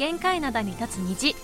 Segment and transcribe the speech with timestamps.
[0.00, 1.36] 限界灘に立つ虹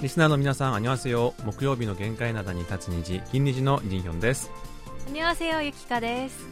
[0.00, 1.34] リスナーの皆さん、あにわせよ。
[1.44, 4.50] 木曜日の限界灘に立つ虹、金虹のジンヒョンです。
[5.04, 6.48] こんにちはゆきかです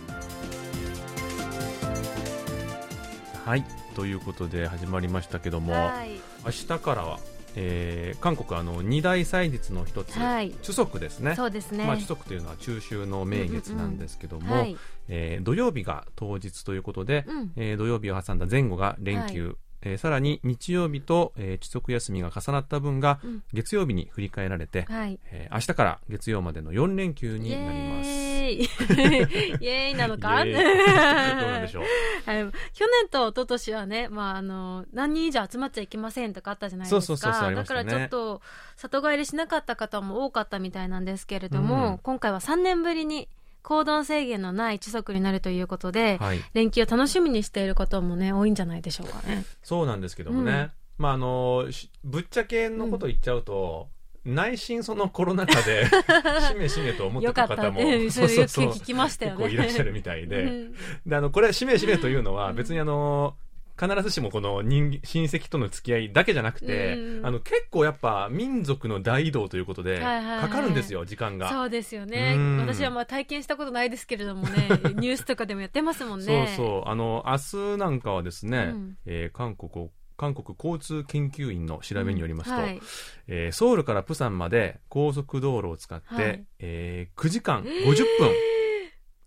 [3.46, 3.64] はい。
[3.96, 7.20] ということで始まりましたけども、はい明日からは、
[7.56, 10.50] えー韓国あの二大祭日の一つ、はい。
[10.62, 11.34] チュソクですね。
[11.34, 14.76] そうですね、まあ、チュソクというのは中秋の名月なんですけども、はい、
[15.08, 17.52] えー土曜日が当日ということで、うん。
[17.56, 23.42] えー土曜日を挟んだ前後が連休、えーさらに日曜日と、えー、遅休みが重なった分がうん。
[23.52, 25.18] 月曜日に振り返られて、はい。
[25.30, 28.08] えー明日から月曜までの4連休になります。
[28.08, 28.62] イエーイ。
[29.64, 30.44] イエーイなのか？
[30.44, 31.40] イエーイ。
[31.40, 31.84] どうなんでしょう？
[32.30, 32.42] はい。
[32.72, 37.00] 去年と一昨年はね、まあ、あの何人以上集まっちゃいけませんとかあったじゃないですか。
[37.02, 38.42] そうそうそうそうありまだからちょっと
[38.76, 41.98] 里帰りしなかった方も多かったみたいなんですけれども、うん。
[41.98, 43.28] 今回は3年ぶりに
[43.62, 46.40] 行動制限のない一足になるということで、はい。
[46.54, 49.44] 連休を楽しみにしている方もね多いんじゃないでしょうかね。
[49.62, 50.70] そうなんですけどもね。
[50.98, 53.88] まあ、あの、しぶっちゃけのこと言っちゃうと、
[54.24, 55.86] 内心そのコロナ禍で、
[56.48, 59.44] しめしめと思ってたた方も、ってそれよく聞きましたよね。
[59.44, 60.42] 結構いらっしゃるみたいで。
[60.42, 60.74] うん
[61.06, 63.36] で、あの、これ、しめしめというのは、うん別にあの、
[63.78, 67.26] 必ずしもこの人親戚との付き合いだけじゃなくて、うん。
[67.26, 70.40] あの結構やっぱ民族の大移動ということで、はいはいはい。
[70.40, 71.50] かかるんですよ、時間が。
[71.50, 72.34] そうですよね。
[72.36, 72.56] うん。
[72.58, 76.88] 私はまあ体験したことないですけれどもね ニュースとかでもやってますもんそうねそう。
[76.88, 78.96] あの、明日なんかはですね、うん。
[79.06, 82.62] えー韓国、韓国交通研究院の調べによりますと、うん。
[82.62, 82.80] はい。
[83.28, 86.44] えーソウルからプサンまで高速道路を使って、はい。
[86.58, 88.32] えー9時間50分、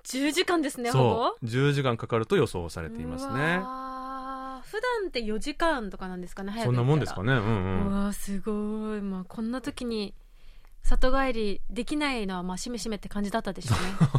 [0.04, 3.62] 10時間ですねほそう、10時間かかると予想されぼていますうね。
[4.72, 7.34] 普段って4時間とかなんですかね早くそんなもんですかね。
[7.34, 7.40] ね。
[7.40, 7.88] うんうん。
[7.88, 10.14] うわーすごい、まあ、こんな時に
[10.84, 13.76] 里帰りできないのはまあしめしめって感じだったでしょ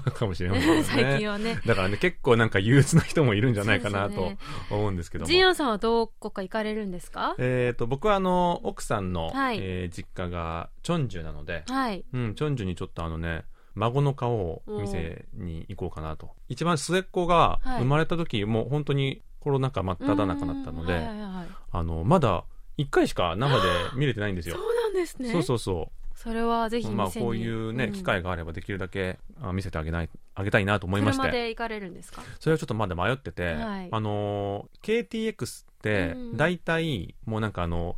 [0.06, 0.84] う かもしれませんねね。
[0.84, 1.59] 最近はね。
[1.66, 4.32] だからね、結構なんか憂鬱な人もいるんじゃないかなと
[4.71, 5.28] 思うんですけども。
[5.28, 7.34] ジンヨンさんはどこか行かれるんですか？
[7.38, 9.59] えっ、と、僕はあの、奥さんの、はい。
[9.60, 12.04] えー実家がチョンジュなので、はい。
[12.12, 13.44] うん、チョンジュにちょっとあのね、
[13.75, 16.31] 孫の顔を見せに行こうかなと。
[16.48, 17.78] 一番末っ子がはい。
[17.81, 22.44] 生まれた時、もう本当にコロナ禍真っ只中だったので、うんはいはいはいあの、まだ
[22.78, 23.62] 1回しか生で
[23.97, 24.56] 見れてないんですよ。
[24.56, 25.32] そうなんですね。
[25.32, 27.92] そうそうそそれはぜひまあこういうね、ん。
[27.92, 31.30] 機会があればできるだけあ見せてあげない、あげたいなと思いまし車て。
[31.32, 32.22] で行かれるんですか？
[32.38, 33.88] それはちょっとまだ迷ってて、はい。
[33.91, 37.97] あのー、KTX ってうん、大体、もうなんかあの、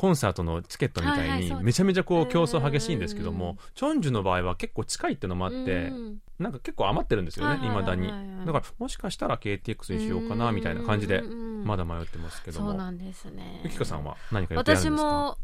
[0.00, 7.96] コンサートのチケットみたいに、めちゃめちゃこううん競争激しいんですけどうもん、チョンジュの場合は結構近いっていうのもあってう、んなんか結構余ってるんですよね、はいはいはいはい。
[7.98, 8.46] 未だに。
[8.46, 12.68] だから、もしかしたら KTX にしようかな、みたいな感じでまだ迷ってますけども。
[12.70, 13.60] そうなんですね。
[13.62, 15.36] ゆきかさんは何か私も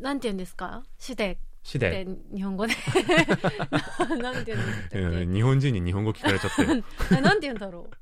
[0.00, 0.82] なんて言うんですか？
[0.98, 1.38] シデ。
[1.62, 2.74] 市ってで、日本語で。
[4.20, 4.98] なんて言うんですか？
[4.98, 6.62] うん日本人に日本語聞かれちゃって。
[7.16, 7.96] えなんて言うんだろう？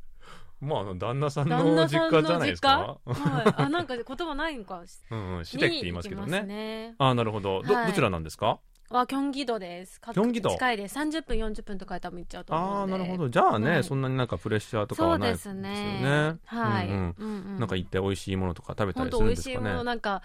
[0.63, 2.99] まあ、旦那さんの実家じゃないですか？
[3.05, 3.55] はい。
[3.57, 4.81] あなんか言葉ないんか？
[5.11, 6.43] うんうん、市でって言いますけどね。
[6.45, 6.95] ね。
[6.99, 7.63] ああ、なるほど。
[7.65, 7.87] ど、はい。
[7.89, 8.61] どちらなんですか？
[8.89, 10.01] はキョンギ道です。
[10.01, 10.51] キョンギ道？
[10.51, 10.95] 近いです。
[10.95, 12.93] 30分40分とかで多分行っちゃうと思ああ、うので。
[12.93, 13.29] なるほど。
[13.29, 13.85] じゃあね、はい。
[13.85, 15.73] そんなになんかプレッシャーとかそうではないですよすね。
[15.73, 16.37] ね。
[16.45, 17.15] はい、うんうん。
[17.19, 17.59] うんうん。
[17.59, 19.77] なんか行って美味しいものとか食べた本りするん当美味しいもですかね。
[19.79, 20.23] のなんか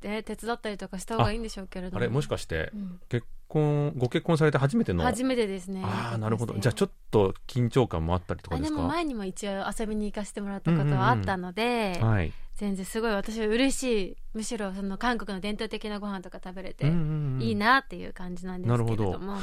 [0.00, 1.98] で手伝ったりとかした方がいいんでしょうけれども。
[1.98, 3.00] あれ、もしかしてう、ん。
[3.08, 3.26] 結
[3.56, 5.02] 婚、ご結婚されて初めての？
[5.04, 6.54] 初めてですねああ、なるほど。
[6.58, 8.76] じゃあちょっと緊張感もあったりとかあですか？
[8.76, 12.32] でも前にも一応遊びに行かせてもらったことはあったので、はい。
[12.56, 19.36] 全然すごい私は嬉しいむしろその韓国の伝統的なご飯とか食べれてうんうんうんいいなっていう感じなんですけれども、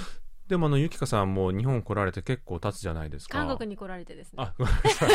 [0.47, 3.45] でもあの、ゆきかさんも日本来られて結構経つじゃないですか。
[3.45, 5.09] 韓国に来られてですねあ、ごめんなさい。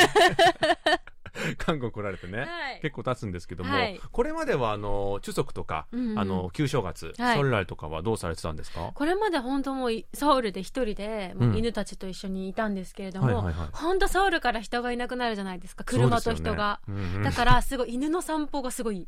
[1.59, 2.41] 韓国来られてね。
[2.41, 2.81] はい。
[2.83, 4.01] 結構経つんですけども、はい。
[4.11, 6.19] これまではあの、中足とか、うんうん。
[6.19, 7.37] あの、旧正月、はい。
[7.37, 8.91] ソルライとかはどうされてたんですか？
[8.95, 11.57] これまで本当もういソウルで一人でもううん。
[11.59, 13.69] 犬たちと一緒にいたんですけれども、はいはいはい。
[13.73, 16.81] 本当ソウルから人がいなくなるじゃないですか車と人が。
[16.89, 19.07] ねうんうんだからすごい犬の散歩がすごい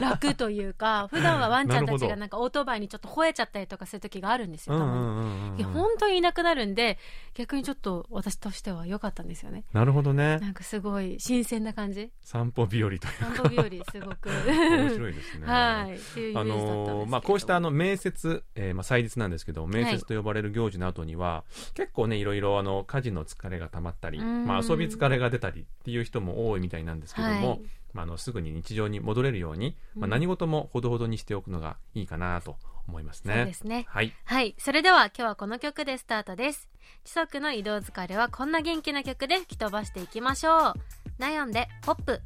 [0.00, 6.98] 楽というか 普段はワンちゃんたちがなんかオートバイにちょっと吠えちゃったりとかする時があるんですよ、たまにうんうんうん本当にいなくなるんで
[7.34, 9.64] 逆にちょっと私としては良かったんですよね。
[9.72, 10.38] なるほどね。
[10.38, 12.10] なんかすごい新鮮な感じ？
[12.22, 14.28] 散歩日和という散歩日和すごく。
[14.28, 15.46] 面白いですね。
[15.46, 24.46] はいあのーまあ、こうしたあの名節、えーまあ、祭日なんですけど名節と呼ばれる行事の後には、結構ねいろいろあの家事の疲れがたまったり、うん。
[24.46, 27.60] まあ、遊び疲れが出たりっていう人も多いみたいなんですけども、はい
[27.92, 32.56] まあ、あのすぐに日常に戻れるように、まあ、うん何事もほどほどにしておくのがいいかなと
[32.88, 33.34] 思いますね。
[33.34, 33.86] そうですね。
[33.88, 34.12] はい。
[34.24, 34.54] はい。
[34.58, 36.68] それでは今日はこの曲でスタートです。
[37.04, 40.74] 知足の移動疲れはこんな元気な曲で吹き飛ばしていきましょう。
[41.18, 42.20] ナヨンでポップ。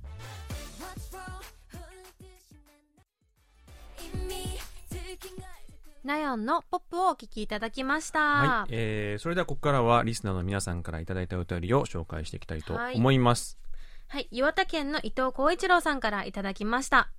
[6.06, 8.20] ナヨンのポップをお聞きいただきました。
[8.20, 13.58] はい、えー、それではここからはリスナーの皆さんからいただいたお便りを紹介していきたいと思います。
[14.08, 17.10] はい、岩手県の伊藤光一郎さんからいただきました。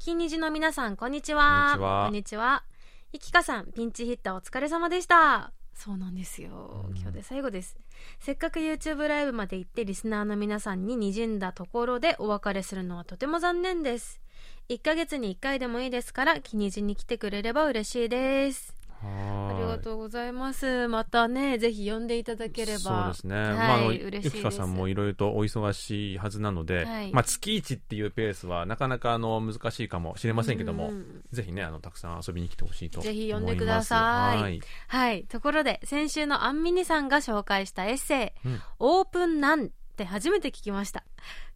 [0.00, 1.76] 金虹の皆さん、こんにちは。
[1.78, 2.64] こんにちは。
[3.12, 5.52] いきかさん、ピンチヒッターお疲れ様でした。
[5.72, 6.92] そうなんですよう。
[6.92, 7.76] ん今日で最後です。
[8.18, 14.20] せっかく YouTube ライブまで行ってリスナーの皆さんに滲んだところでお別れするのはとても残念です。
[14.68, 18.75] 1ヶ月に1回でもいいですから、金虹に来てくれれば嬉しいです。
[19.02, 20.88] ありがとうございます。
[20.88, 22.78] またね、ぜひ呼んでいただければ。
[22.78, 27.12] そうですね、はいまあ、ゆきかさんもいろいろとお忙しいはずなので、はい。
[27.12, 31.22] まあ、月1っていうペースはなかなかあの難しいかもしれませんけども、うん。
[31.32, 33.18] ぜひねあのたくさん遊びに来てほしいと思います。
[33.18, 34.42] ぜひ呼んでください。
[34.42, 34.60] はい。
[34.88, 35.24] はい。
[35.24, 38.60] ところで、先週のアンミニさんが紹介したエッセイ、うん。
[38.78, 41.02] オープンなんって初めて聞きました。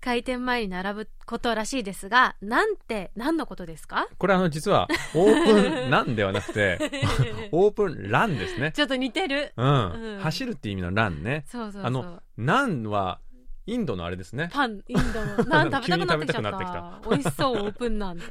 [0.01, 4.09] 開店前に並ぶことらしいですが、なんて何のことですか？
[4.17, 6.79] これあの実はオープン なんではなくて
[7.53, 9.53] オープンランですね、ちょっと似てる。
[9.57, 11.83] うんうん走るって意味のランねそうそうそう。
[11.85, 13.21] あのナンは
[13.67, 17.01] インドのあれですねパン、インドの、なん食べたくなってきた。
[17.09, 18.25] 美味しそう、オープンなんで。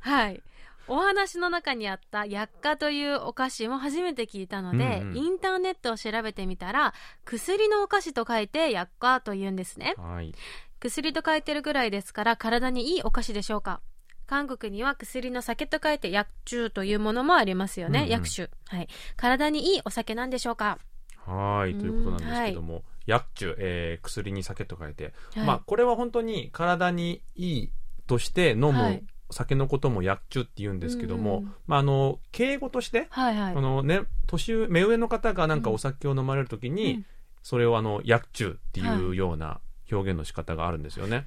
[0.00, 0.42] はい。
[0.88, 5.16] お話の中にあった薬価というお菓子も初めて聞いたので、うんうん。
[5.16, 6.94] インターネットを調べてみたら、
[7.24, 9.94] 薬のお菓子と書いて薬価と言うんですね。
[9.98, 10.34] はい。
[10.80, 13.80] 薬と書いてるぐらいですから体にいいお菓子でしょうか。
[14.26, 18.10] 韓国には薬の酒と書いて薬中というものもありますよね、うんうん。
[18.10, 18.50] 薬酒。
[18.68, 18.88] はい。
[19.16, 20.78] 体にいいお酒なんでしょうか。
[21.26, 21.74] はい。
[21.74, 25.46] ということなんですけども、薬中、えー薬に酒と書いて、はい。
[25.46, 27.70] まあこれは本当に体にいい
[28.06, 31.54] として飲むはい酒のことも薬中って言うんですけども、うんうん。
[31.66, 33.54] まああの敬語として、はいはい。
[33.54, 37.06] あのね年上目上の方がなんかお酒を飲まれるときに、うん。
[37.42, 39.60] それをあの薬中っていうような
[39.90, 41.26] 表現の仕方があるんですよね。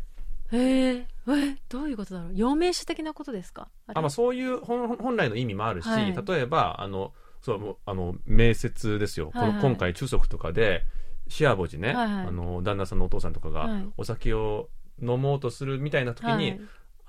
[0.51, 2.31] へええどういうことだろう？
[2.35, 3.69] 陽明酒的なことですか？
[3.87, 6.13] あまあ、そういう本本来の意味もあるし、はい。
[6.13, 9.61] 例えばあのそうあの名説ですよ、はいはい。
[9.61, 10.83] この今回中足とかで
[11.27, 12.27] シアボジね、はいはい。
[12.27, 13.85] あの旦那さんのお父さんとかがはい。
[13.97, 14.69] お酒を
[15.01, 16.61] 飲もうとするみたいな時に、はい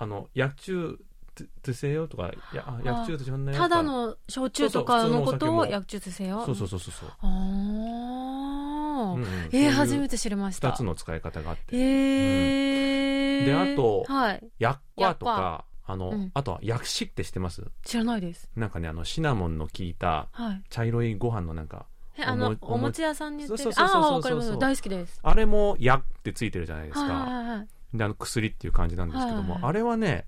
[0.03, 0.99] あの薬中
[1.63, 10.69] とせよとかいやあ薬中としょんなよただの焼酎とかのことを薬中とせよそうそうそうそうそう、ああ、うんうんえー、初めて知りました。
[10.69, 11.75] 二つの使い方があって。
[11.75, 11.79] へ
[13.41, 14.43] えであとはい。
[14.59, 16.31] 薬 quả とかあの、うん。
[16.35, 17.63] あとは薬師って知ってます？
[17.83, 18.49] 知らないです。
[18.55, 20.61] なんかねあのシナモンの効いたはい。
[20.69, 24.55] 茶色いご飯のなんかえあのお餅屋さんに売ってああわかります。
[24.59, 25.19] 大好きです。
[25.23, 29.69] あれも薬ってついてるじゃないですか、はいはいはいであの薬っていう感じなんですけども、はいはい。
[29.69, 30.25] あれはね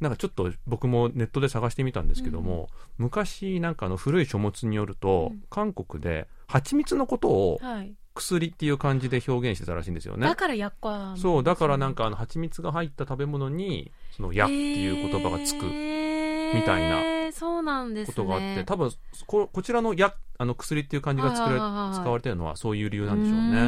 [0.00, 2.68] なんかちょっと僕もネットで探してみたんですけども、
[2.98, 5.42] 昔なんかあの古い書物によると、うん。
[5.50, 7.94] 韓国で蜂蜜のことをはい。
[8.14, 10.26] 薬っていう感じで表現してたらしいんですよね。
[10.26, 18.14] だから薬価そうだからなんかあの蜂蜜が入った食べ物にその「や」っていう言葉がつくみたいななそうなんですね。
[18.14, 18.90] ことがあって、多分
[19.26, 21.94] ここちらのやあの薬っていう感じが作られはいはい。
[21.94, 23.60] 使われてるのはそういう理由なんでしょうね。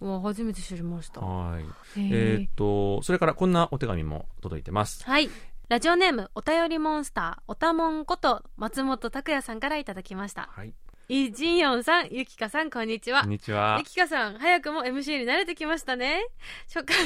[0.00, 0.22] うん。
[0.22, 1.20] 初めて知りました。
[1.20, 1.64] はい。
[1.96, 5.04] えーっとそれからこんなお手紙も届いてます。
[5.04, 5.30] はい。
[5.68, 10.48] ラジオネームお便りモンスターおたもんこと松本拓也さんからいただきました。
[10.52, 10.72] はい、
[11.08, 13.22] イジンヨンさんゆきかさんこんにちは。
[13.22, 13.76] こんにちは。
[13.80, 13.84] ゆ。
[13.84, 16.28] きかさん早くも MC に慣れてきましたね。
[16.72, 16.96] 初回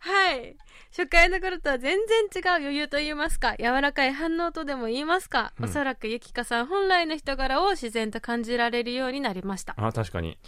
[0.00, 0.56] はい
[0.90, 5.64] 初回の頃とは全然違う余裕と言いますか柔らかい反応とでも言いますか、うん。
[5.66, 9.74] おそらくゆきかさん本来の人柄を自然と感じられるようになりました。
[9.76, 10.38] あ確かに。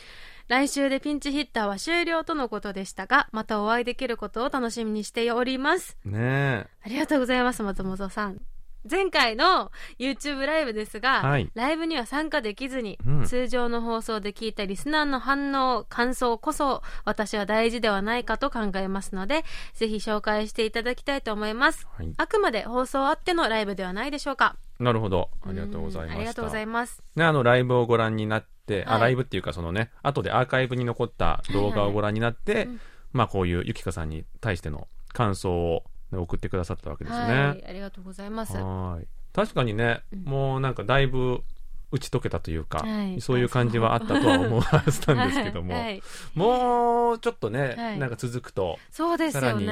[0.48, 5.96] 来週でピンチヒッターは終了とのことでしたがまたお会いできることを楽しみにしております。
[6.04, 8.40] ねありがとうございます松本さん
[8.88, 11.50] 前回の YouTube ライブですが、はい。
[11.54, 13.24] ライブには参加できずに、うん。
[13.24, 21.86] 通常の放送で聞いたリスナーの反応感想こそ私は大事ではないかと考えますのでぜひ紹介していただきたいと思います。
[21.96, 24.56] はい、あくまで放送あってのライブではないでしょうか。
[24.78, 25.30] なるほど。
[25.46, 26.14] ありがとうございました。
[26.14, 27.02] んありがとうございます。
[27.14, 29.00] ね、あのライブをご覧になって、あはい。
[29.00, 32.80] ライブっていうかそのね後でアーカイブに残った動画をご覧になって、うん。
[33.12, 37.26] まあこういうゆきかさんに対しての感想を、ね送ってくださったわけですね。
[37.26, 37.64] はい。
[37.66, 38.56] ありがとうございます。
[38.56, 39.06] はい。
[39.32, 40.24] 確かにね、うん。
[40.24, 41.42] もうなんかだいぶ
[41.90, 43.20] 打ち解けたというか、はい。
[43.20, 45.82] そういう感じはあったとは思うはずなんですけども、はい。
[45.82, 46.02] はい
[46.34, 47.98] もうちょっとね、はい。
[47.98, 49.68] なんか続くとそうですさらにいい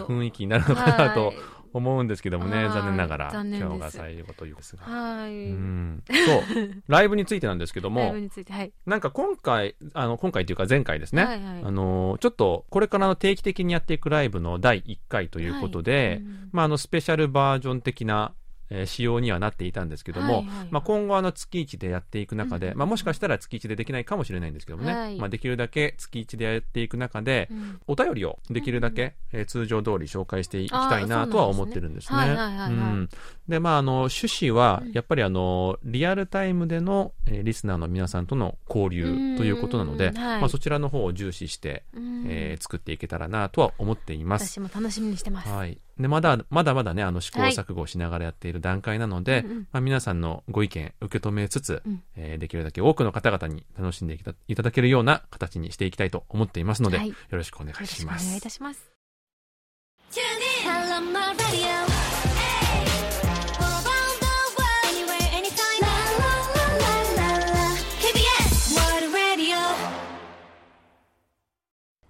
[0.00, 1.36] 雰囲気になるのかなとはい
[1.72, 2.72] 思うんですけどもね、はい。
[2.72, 4.84] 残念ながら今日が最後ということですが。
[4.84, 6.82] はい、うん、そう。
[6.88, 8.72] ライブについてなんですけどライもブについてはい。
[8.86, 11.62] なんか今回あの今回というか前回ですね、はいはい。
[11.64, 16.48] あのちょっとこれからの定期的にやっていくライブの第1回ということで、うん。
[16.52, 18.34] まあ、あのスペシャルバージョン的な、
[18.70, 20.56] えー仕様にはなっていたんですけども、はいはい。
[20.58, 22.78] はいまあ、今後あの月1でやっていく中で、うん。
[22.78, 25.16] まあ、もしかしたら月1でできないかもしれないんですけどもね、はい。
[25.16, 33.08] まあ、できるだけ月1でやっていく中で、うんお便りをできるだけ、えー通常通り紹介していきたいなとは思ってるんですね。
[33.48, 40.40] でまあ、あの、趣旨はうん、やっぱりあの、リアルタイムでの、えーリスナーの皆さんとの交流ということなので、うんはい。
[40.40, 42.24] まあ、そちらの方を重視して、うん。
[42.28, 44.46] えー作っていけたらなとは思っています。
[44.46, 45.48] 私も楽しみにしてます。
[45.48, 45.80] はい。
[46.00, 49.58] で、まだ、まだまだね、あの、試行錯誤しながらやっている段階なので、うんうん。
[49.72, 52.02] まあ、皆さんのご意見受け止めつつ、うん。
[52.16, 57.08] えーできるだけ多くの方々に楽しんでいたいただけるような形にしていきたいと思っていますので、はい。
[57.08, 58.24] よろしくお願いします。
[58.24, 58.90] しくお願いいたします。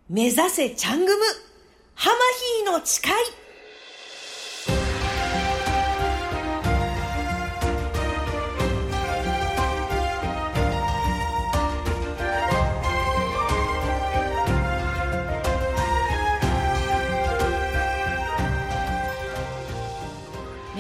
[0.09, 1.25] 目指せチャングム。
[1.95, 3.13] ハマヒーの誓い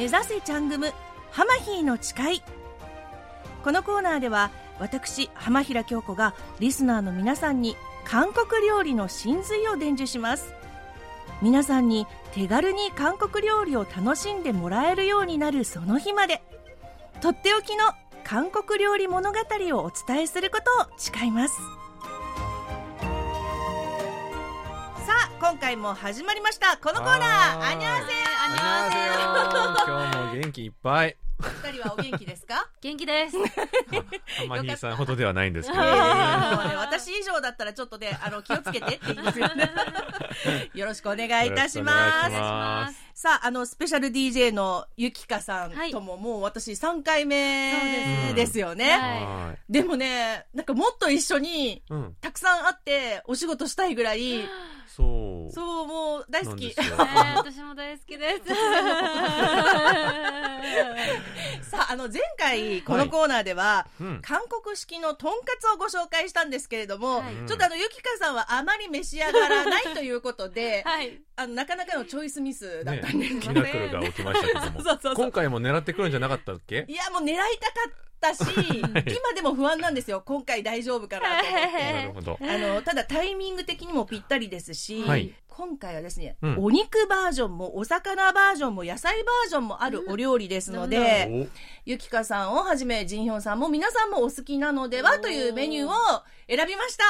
[0.00, 0.95] 目指せチャングム
[1.30, 2.42] ハマヒーの誓い。
[3.62, 7.76] このコーナーでは私浜平京子がリスナーの皆さんに
[8.07, 10.54] 韓国料理の真髄を伝授します。
[11.42, 16.42] 皆さんに手軽に韓国料理を楽しんでもらえるようになるその日まで
[17.21, 17.85] とっておきの
[18.25, 21.57] 韓国料理物語をお伝えすることを誓います。
[25.07, 26.78] さあ今回も始まりました。
[26.78, 31.16] このコーナーアニャーセ今日も元気いっぱい。
[31.62, 32.70] 二人はお元気ですか？
[32.80, 33.37] 元気です。
[34.49, 35.88] 浜ひさんほどではないんですけど、ね
[36.76, 39.70] 私以上だったらちょっとね、あの、気をつけてって言いますよね。
[40.75, 43.09] よろしくお願いいたします。
[43.22, 48.98] さあ、あの、スペシャル DJ のゆきかさんはいとももう私3回目ですよね。
[49.68, 52.16] でもね、なんかもっと一緒にうん。
[52.22, 54.48] たくさん会ってお仕事したいぐらい、
[54.86, 55.52] そう。
[55.52, 56.74] そう、もう大好き。
[56.76, 58.48] 私も大好きです。
[61.70, 64.20] さあ、あの、前回このコーナーでは、うん。
[64.20, 71.20] 韓国式のとんかつをご紹介したんですけれども、はいちょっとあの、ゆきかさんはあまり召し上がらないということで、 はい。
[71.36, 73.40] あの、なかなかのチョイスミスだったんですね。
[73.48, 76.84] ミラクルが起きましたけども そうそうそう今回も狙ってくるんじゃなかったっけ？
[76.88, 78.42] いや、もう狙いたかったし、
[78.82, 80.22] 今でも不安なんですよ。
[80.24, 82.02] 今回大丈夫かなと思っなて。
[82.04, 82.38] るほど。
[82.40, 91.46] あの、ただタイミング的にもぴったりですし、はい今回はですね、うんお肉バージョンもお魚バージョンも野菜バージョンもあるお料理ですので、お
[91.84, 95.92] ゆきかさんをはじめ、ジンヒョンさんも皆さんもお好きなのではというメニューを
[96.48, 97.04] 選びました。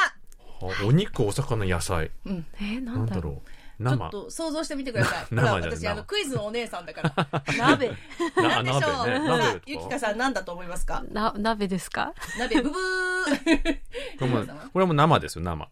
[0.63, 2.11] あお肉、お魚、野菜。
[2.27, 2.47] うん。
[2.61, 3.50] え、なだろなんんだろう。
[3.81, 4.11] ちょ生っ。
[4.11, 5.27] と想像してみてください。
[5.35, 7.15] 生ほら、私、あの、クイズのお姉さんだから。
[7.55, 7.57] う。
[7.57, 7.89] 鍋。
[8.37, 9.63] ななんでしょう。
[9.67, 9.91] ゆきとか。
[9.95, 11.03] かさん何だと思いますか？
[11.11, 12.13] な、鍋ですか？
[12.39, 13.79] 鍋、ブブー。
[14.19, 15.69] これも、これも生ですよ、生。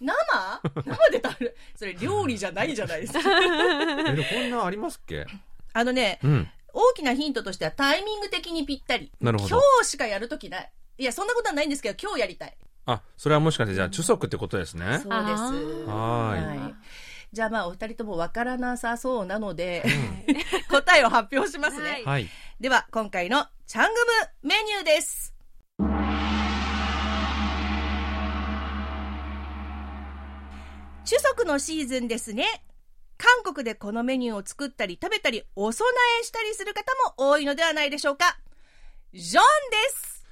[0.00, 0.12] 生？
[0.84, 1.56] 生で食べる？
[1.76, 3.20] それ料理じゃないじゃないですか。
[3.20, 5.26] え、でこんなんありますっけ？
[5.72, 6.50] あのね、うん。
[6.74, 9.12] 大きなヒントとしてはタイミング的にぴったり。
[9.20, 10.70] なるほど今日しかやるときない。
[10.98, 12.56] いや、そんなことはないんですけど、今日やりたい。
[12.86, 14.84] あ、それはもしかして、じゃあ、中足ってことですね。
[14.84, 15.08] そうです。
[15.10, 16.74] はーい
[17.32, 19.82] じゃあまあ、お二人ともわからなさそうなので、
[20.68, 21.90] 答えを発表しますね。
[21.90, 22.28] はいはい。
[22.60, 24.00] では、今回のチャング
[24.42, 25.32] ムメニューです。
[31.04, 32.64] 中足のシーズンですね。
[33.16, 35.86] 韓国でこのメニューを作ったり食べたりお供
[36.20, 38.38] えしたりする方も多いのではないでしょうか。
[39.14, 40.26] ジョンです。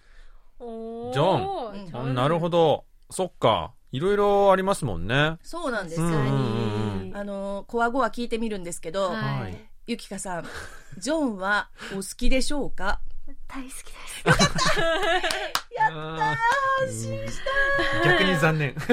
[0.59, 2.85] ジョンあなるほど。
[3.09, 3.73] そっか。
[3.93, 5.39] いろいろありますもんね。
[5.43, 6.01] そうなんです。
[6.01, 6.17] うんうんう
[7.13, 9.13] んあの、こわごわ聞いてみるんですけど。
[9.87, 10.47] ゆきかさん、
[10.99, 13.01] ジョンはお好きでしょうか？
[13.49, 14.25] 大好きです。
[15.77, 16.37] やった安
[16.89, 17.39] 心し
[18.05, 18.09] た。
[18.09, 18.75] 逆に残念。
[18.75, 18.87] 苦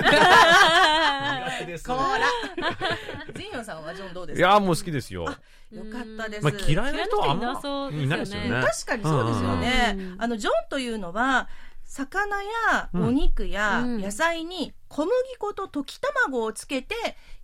[1.59, 2.01] 手ですこら
[3.35, 4.47] ジンヨンさんはジョンどうですか？
[4.47, 5.23] いやーもう好きですよ。
[5.25, 5.37] よか
[5.99, 6.43] ったです。
[6.43, 8.49] まあ嫌いな人はあんま嫌いな人いなそうですよねいないですよね。
[8.61, 9.95] 確かにそうですよね。
[9.95, 11.47] うんあの、ジョンというのは、
[11.87, 13.07] 魚やうん。
[13.07, 14.01] お肉やうん。
[14.01, 16.95] 野菜に小麦粉と溶き卵をつけて、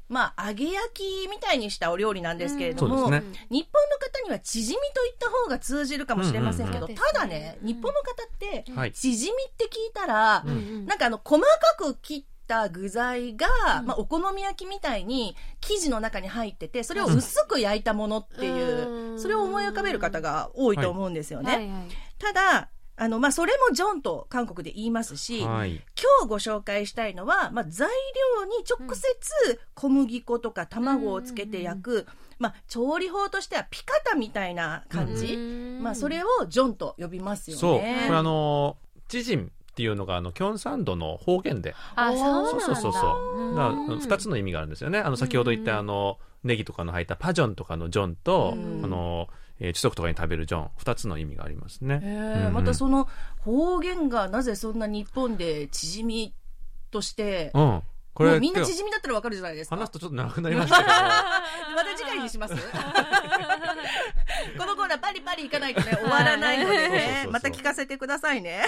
[0.09, 3.47] まあ、揚げ焼きみたいにしたお料理なんですけれども、そうですね。
[3.49, 6.95] 日本の方にはチヂミと言った方が通じるかもしれませんけど、うんうんうん。
[6.95, 8.91] ただね、日本の方って、はい。
[8.91, 11.47] チヂミって聞いたら、うんなんかあの、細か
[11.77, 13.47] く切った具材が、
[13.79, 13.85] うん。
[13.87, 19.19] まあ、お好み焼きみたいに生地の中に入ってて、それを薄く焼いたものっていう、うん。
[19.19, 21.51] それを思い浮かべる方が多いと思うんですよね。
[21.55, 21.87] はいはい。
[22.19, 22.69] ただ、
[23.03, 25.71] あの、まあ、それもジョンと韓国で言いますし、はい。
[25.71, 27.89] 今日ご紹介したいのは、まあ、材
[28.37, 32.07] 料に直接小麦粉とか卵をつけて焼く、
[32.39, 35.37] まあ、調理法としてはピカタみたいな感じ、
[35.81, 37.59] まあ、それををジョンと呼びますよね。
[37.59, 37.79] そう。
[37.79, 41.75] これあのチジンっていうのがあのキョンサンドの方言で。
[41.95, 42.49] あそうなんだ。
[42.51, 43.55] そうそうそうそう。
[43.55, 44.99] だから2つの意味があるんですよね。
[44.99, 48.83] あの先ほど言ったあのネギとかの入ったパジョンとかのジョンと、うん。
[48.83, 49.27] あの、
[49.59, 50.69] えー、地足とかに食べるジョン。
[50.79, 52.53] 2つの意味がありますね、えうん。
[52.53, 53.07] またその
[53.39, 56.33] 方言がなぜそんな日本で縮み
[56.91, 57.81] として、うん
[58.13, 59.75] これもうみんな縮みだったらわかるじゃないですか。
[59.75, 60.89] 話すとちょっと長くなりましたけど。
[61.75, 62.53] また次回にします？
[64.57, 67.27] このコーナーパリパリいかないとね、終わらないのでね。
[67.31, 68.63] また聞かせてくださいね。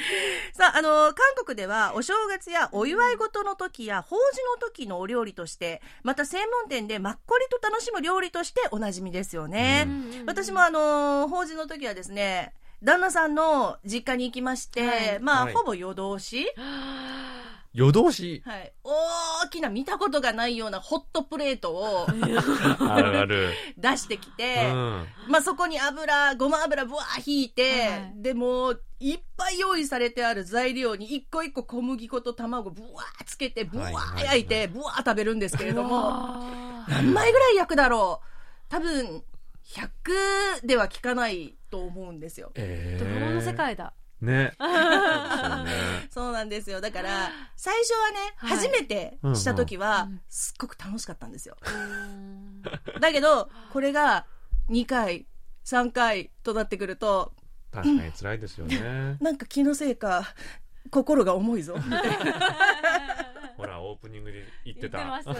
[0.52, 4.22] さあ、あの、韓国ではお正月やお祝い事の時や法事
[4.60, 9.88] の時のお料理として、また専門店でマッコリと楽しむ料理としておなじみですよね。
[10.26, 15.18] 私もあの、法事の時はですね、旦那さんの実家に行きまして、はい。
[15.20, 15.54] まあ、はい。
[15.54, 16.46] ほぼ夜通し、
[17.74, 18.42] 夜通し。
[18.44, 22.06] はい、大きな見たことがないようなホットプレートを
[22.80, 24.74] あるある、 出してきうて、ん、
[25.28, 28.12] まあそこに油、ごま油ぶわー引いて、はい。
[28.16, 36.44] でもういっぱい用意されてある材料に一個一個小麦粉と卵ぶわーつけて、ぶわー焼いて、ぶわー食べるんですけれども、
[36.88, 38.26] 何枚ぐらい焼くだろう？
[38.68, 39.22] 多分、
[39.64, 42.52] 100では効かないと思うんですよ。
[42.54, 43.92] えドラマの世界だ
[44.24, 44.52] ね。
[46.10, 46.80] そうなんですよ。
[46.80, 48.50] だから、最初はね、はい。
[48.50, 51.56] 初めてした時はうん、すっごく楽しかったんですよ。
[53.00, 54.26] だけど、これが
[54.68, 55.26] 2回、
[55.64, 57.32] 3回となってくると、
[57.72, 59.16] 確かに辛いですよね。
[59.20, 60.34] なんか気のせいか、
[60.90, 61.76] 心が重いぞ。
[63.56, 64.98] ほらオープニングで言ってた。
[64.98, 65.04] ね。
[65.04, 65.34] あの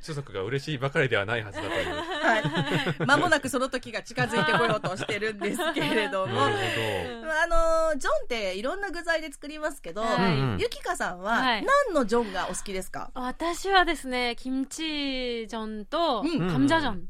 [0.00, 1.94] 主足が嬉しいばかりではないはずだという。
[1.94, 3.06] はい。
[3.06, 6.34] 間もなくその時が近づいてこようとしてるんですけれども。
[6.34, 10.52] なあの、ジョンっていろんな具材で作りますけど、はいうん。
[10.54, 11.64] うんゆきかさんははい。
[11.86, 16.50] 何のジョンがお好きですか、私はですねキムチジョンとうん。
[16.50, 16.92] カムジャジョン。
[16.92, 17.00] あど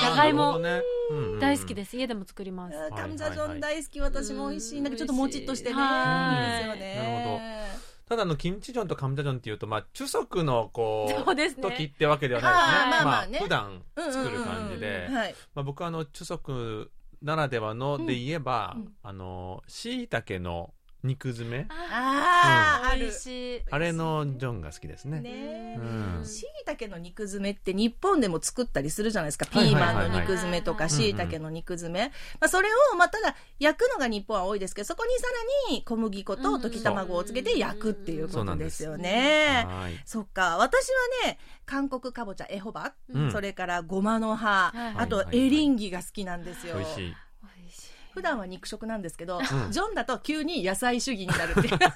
[0.00, 0.60] じゃがいも。
[1.40, 1.96] 大好きです。
[1.96, 2.90] 家でも作ります。
[2.96, 4.78] カムジャジョン大好き、私も美味しい。
[4.78, 5.74] うんなんかちょっともちっとしてね、い。
[5.74, 7.68] いはいですよね。
[8.08, 11.52] ただあのキムチジョンとカムジャジョンっていうとまあ中足のこうね。
[11.52, 12.72] 時ってわけではないですね。
[12.72, 13.38] あーまあまあね。
[13.40, 15.08] 普段作る感じで。
[15.54, 18.92] まあ僕はあの中足ならではので言えば、うん。
[19.02, 20.72] あのしいたけの
[21.04, 21.66] 肉詰め？
[21.68, 23.18] あー、ある美味。
[23.18, 25.20] しいあれのジョンが好きですね。
[25.20, 26.24] ねうん。
[26.24, 29.46] しいたけの肉詰めって日本でも作ったりするじゃないですか。
[29.46, 30.02] ピはいーはいはいはい。
[30.02, 32.08] マンの肉詰めとか、はいしいたけの肉詰め。
[32.40, 35.26] まあ、それを、まあ、ただ、焼くのが日本は多いですけど、そこにさ
[35.68, 39.64] らに小麦粉と溶き卵をつけて焼くっていうことですよね。
[39.68, 39.92] はい。
[40.04, 40.56] そっか。
[40.58, 40.88] 私
[41.22, 43.32] はね、韓国かぼちゃ、エホバ、うん。
[43.32, 44.94] それからごまの葉、はい。
[44.96, 45.36] あとはいはい。
[45.36, 46.74] はいエリンギが好きなんですよ。
[46.76, 47.16] 美味しい美味しい
[48.18, 49.44] 普段は肉食なんですけど、ん。
[49.70, 51.68] ジョンだと急に野菜主義になるっていう。
[51.70, 51.94] 確か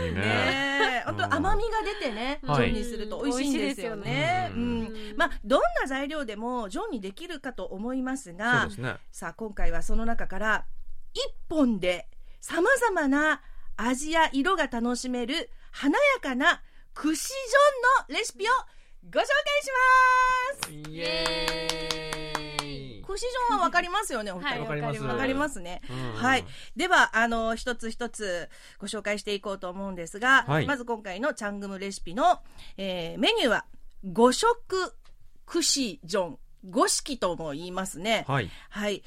[0.00, 0.20] にね。
[0.20, 2.68] ねえ、甘みが出てね、ジはい。
[2.68, 4.50] ョンにすると美味しいんですよね。
[4.54, 5.14] 美味しいうんですよね。
[5.16, 8.96] まあ、どんな材料でもジョンにできるかと思いますそうがで、すね。
[9.10, 10.66] さあ今回はその中から
[11.14, 12.06] 一本で
[12.42, 13.40] 様々な
[13.78, 18.48] 味や色が楽しめる華やかな串ジョンのレシピを
[19.10, 19.24] ご紹介し
[20.82, 20.90] ます。
[20.90, 22.33] イエーイ
[23.14, 24.48] 串ジョンはわかりますよね、お二人。
[24.48, 25.82] はいわかりますわかりますね。
[26.16, 26.44] はい。
[26.76, 28.48] では、あの、一つ一つ
[28.78, 32.40] ご紹介していこうと思うんですが、はいまず今回のチャングムレシピの、
[32.76, 33.66] えーメニューは、
[34.12, 34.94] 五色
[35.46, 36.38] 串ジョン。
[36.70, 38.24] 五色とも言いますね。
[38.26, 39.02] はいはい。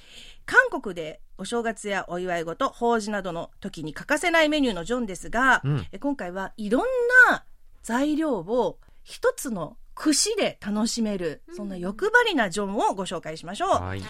[0.46, 6.84] 韓国でお正月やお祝い事、法事などの時に欠かせないメニューのジョンですが、うんえ今回はいろん
[7.30, 7.44] な
[7.84, 13.70] 材料を一つの串で楽しめる、そんな欲張りなジョンをご紹介しましょう。
[13.70, 14.02] はい。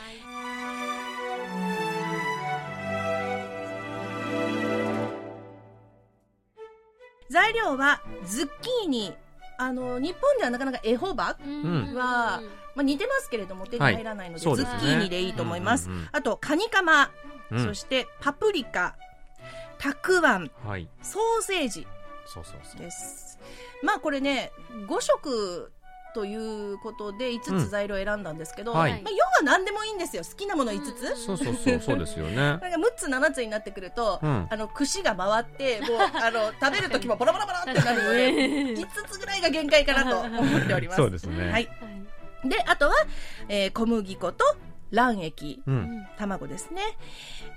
[7.29, 9.13] 材料はズッキーニ。
[9.59, 11.95] あの、日本ではなかなかエホバん。
[11.95, 12.41] は
[12.75, 15.85] まあ、似てますけれども手に入らないので、はいズッキーニでいいと思います。
[15.85, 17.11] そうですねあと、カニカマ、
[17.49, 17.65] うん。
[17.65, 18.95] そしてパプリカ、
[19.79, 20.87] たくあん、はい。
[21.01, 21.87] ソーセージ
[22.25, 22.81] そうそうそう。
[22.81, 23.39] です。
[23.83, 24.51] まあこれね、
[24.87, 25.71] 5色
[26.13, 30.23] ということで5つ材料を選んだんですけど、うんはいまあ、要は何でもいいんですよ。
[30.23, 31.15] 好きなもの5つ。
[31.15, 38.31] そうそうそうそうですよね なんか6つ7つになってくると、うんあの串が回ってもうあの食べる時もボラボラボラってなるので
[38.81, 40.97] 5つぐらいが限界かなと思っております。
[41.01, 41.69] そうですねはい。
[42.45, 42.93] であとは、
[43.49, 44.55] えー小麦粉と
[44.91, 46.07] 卵液うん。
[46.17, 46.81] 卵ですね。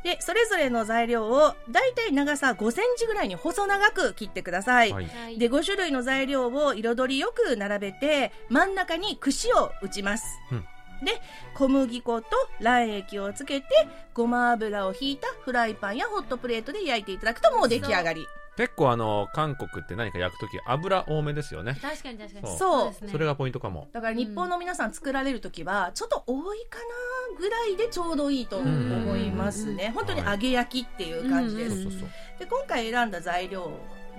[0.03, 5.39] でそれぞれの材料をだいたい長さ5センチぐらいに細長く切ってください、はい。
[5.39, 10.67] で5種類の材料を彩りよく並べて真ん中に串を打ちます、うん。
[11.05, 11.21] で
[11.55, 12.27] 小麦粉と
[12.61, 13.67] 卵液をつけて
[14.15, 21.79] ごま油をひいたフライパンやホットプレートで焼いていただくともう出来上がり結構あの韓国って何か焼くとき油多めですよね。
[21.81, 22.59] 確かに確かに。
[22.59, 22.91] そう。
[22.91, 23.09] ですね。
[23.13, 23.89] それがポイントかも。
[23.93, 31.83] だから日本の皆さん作られる時はちょっと多いかなぐらいでちょうどいいと思いますね、うん本当に揚げ焼きっていう感じです、うん。
[31.83, 32.09] そうそうそう。
[32.39, 33.71] で今回選んだ材料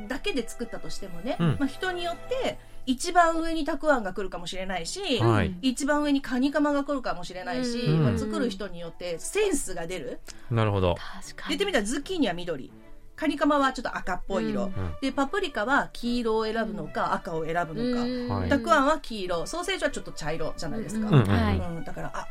[0.07, 1.47] だけで作ったとしてもね、うん。
[1.59, 5.53] まあ、人によって一番上にたくあんが来るかもしれないし、はい。
[5.61, 8.03] 一番上にカニカマが来るかもしれないし、うん。
[8.03, 10.19] まあ、作る人によってセンスが出る。
[10.49, 10.95] なるほど。
[10.95, 11.49] 確かに。
[11.49, 12.71] 言ってみたらズッキーニは緑
[13.15, 14.73] カニカマはちょっと赤っぽい色、うん。
[15.01, 18.27] でパプリカは黄色を選ぶのか赤を選ぶのか、うん。
[18.29, 18.49] はい。
[18.49, 19.45] たくあんは黄色。
[19.45, 21.83] ソーセージはちょっと茶色じゃないですか、うんうんはいうん。
[21.83, 22.27] だからあ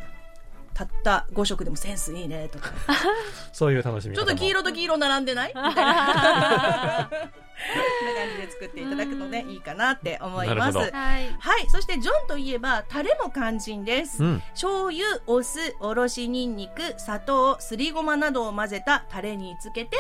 [0.81, 2.71] たった5色でもセンスいいねとか。
[3.53, 5.49] そういう楽しみちょっと黄色と黄色並んでない？
[5.49, 7.11] みたいな。
[8.21, 10.57] 感じで作っていただくのでいいかなって思います。
[10.57, 10.81] なるほど。
[10.81, 11.29] はい。
[11.39, 14.43] はいそしてジョンといえばタレも肝心です、うん。
[14.53, 19.97] 醤油お酢おろしにんにく砂糖すりごまなどを混ぜたタレにつけて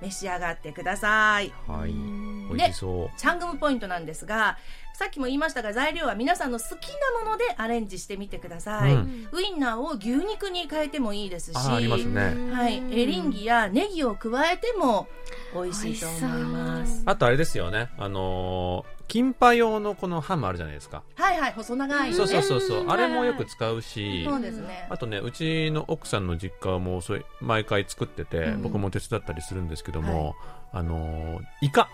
[0.00, 1.52] 召し上がってください。
[1.66, 1.90] はい。
[1.90, 2.48] うん。
[2.56, 3.10] 美味しそう。
[3.16, 4.58] チャングムポイントなんですが
[5.00, 9.28] さっきも言いましたが材料は皆さんの好きなものでアレンジしてみてください、うん。
[9.32, 11.56] ウインナーを牛肉に変えてもいいですし。
[11.56, 12.52] あありますね。
[12.52, 15.08] はい、エリンギやネギを加えても
[15.54, 17.02] 美味しいと思います。
[17.06, 17.88] あとあれですよね。
[17.96, 21.02] あのーキンパ用のこのハムあるじゃないですか。
[21.16, 22.80] はいはい細長いそうそうそうそう。
[22.82, 22.92] うん。
[22.92, 24.24] あれもよく使うし。
[24.24, 24.86] そうですね。
[24.90, 28.62] あとねうちの奥さんの実家もそれ毎回作ってて、うん。
[28.62, 30.36] 僕も手伝ったりするんですけども、
[30.72, 31.88] あのーイカ、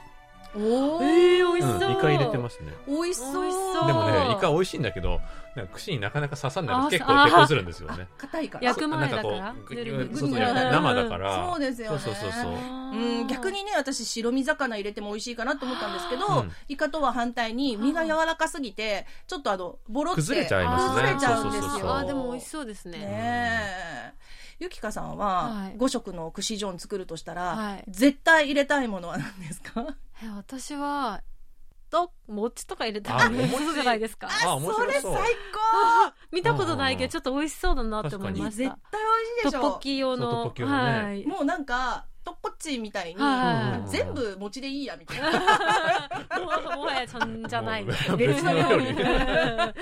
[0.57, 1.93] おえー、美味しそう、うん。
[1.93, 2.73] イカ入れてますね。
[2.87, 3.43] 美味しそう。
[3.43, 5.21] 美味しそうでもねイカ美味しいんだけど
[5.55, 8.09] なんか串になかなか刺さんない結構手こずるんですよね。
[8.19, 8.65] 硬いから。
[8.65, 9.55] 焼く前だから。
[10.71, 11.51] 生だから。
[11.51, 11.99] そうですよね。
[11.99, 12.53] そうそうそうそう。
[12.53, 16.53] うん、逆にね私白身魚入れても美味しいかなと思ったんですけど、うん。
[16.69, 20.21] イカとは反対に身が柔らかすぎてちょっとあのボロって。
[20.23, 20.91] 崩れちゃいますね。
[21.03, 21.63] 崩れちゃうんですよ。
[21.63, 21.91] そうそうそうそう。
[21.91, 22.99] あーでも美味しそうですね。
[22.99, 23.07] ね
[24.13, 24.13] え。
[24.59, 25.77] ゆきかさんははい。
[25.79, 27.85] 5色の串ジョン作るとしたら、はい。
[27.89, 29.87] 絶対入れたいものは何ですか？
[30.23, 31.23] え私は
[31.91, 34.29] と餅とか入れたあら美味しそうじゃないですか。
[34.45, 34.87] あ面白そう。
[35.03, 35.35] それ最
[36.33, 38.57] 見たことないけどちょっと美味しそうだなって思い高ました。
[38.57, 39.61] 絶対美味しいでしょ。
[39.61, 41.03] トッポッキ用そうトッのポッキ用のね。
[41.03, 41.27] はい。
[41.27, 45.31] もうなんかトッポッチみたいに、はい全部餅でいいやみたいな。
[46.75, 47.85] もはやちゃんじゃない。
[47.85, 48.09] 別
[48.43, 48.91] の料理。
[48.91, 49.73] い は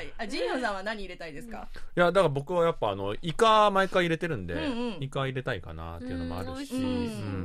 [0.00, 0.12] い。
[0.18, 4.58] あジンヨンさんは何入れたいですか、やだから僕はやっぱあのイカ毎回入れてるんで、
[5.00, 6.74] イカ入れたいかなっていうのもあるし、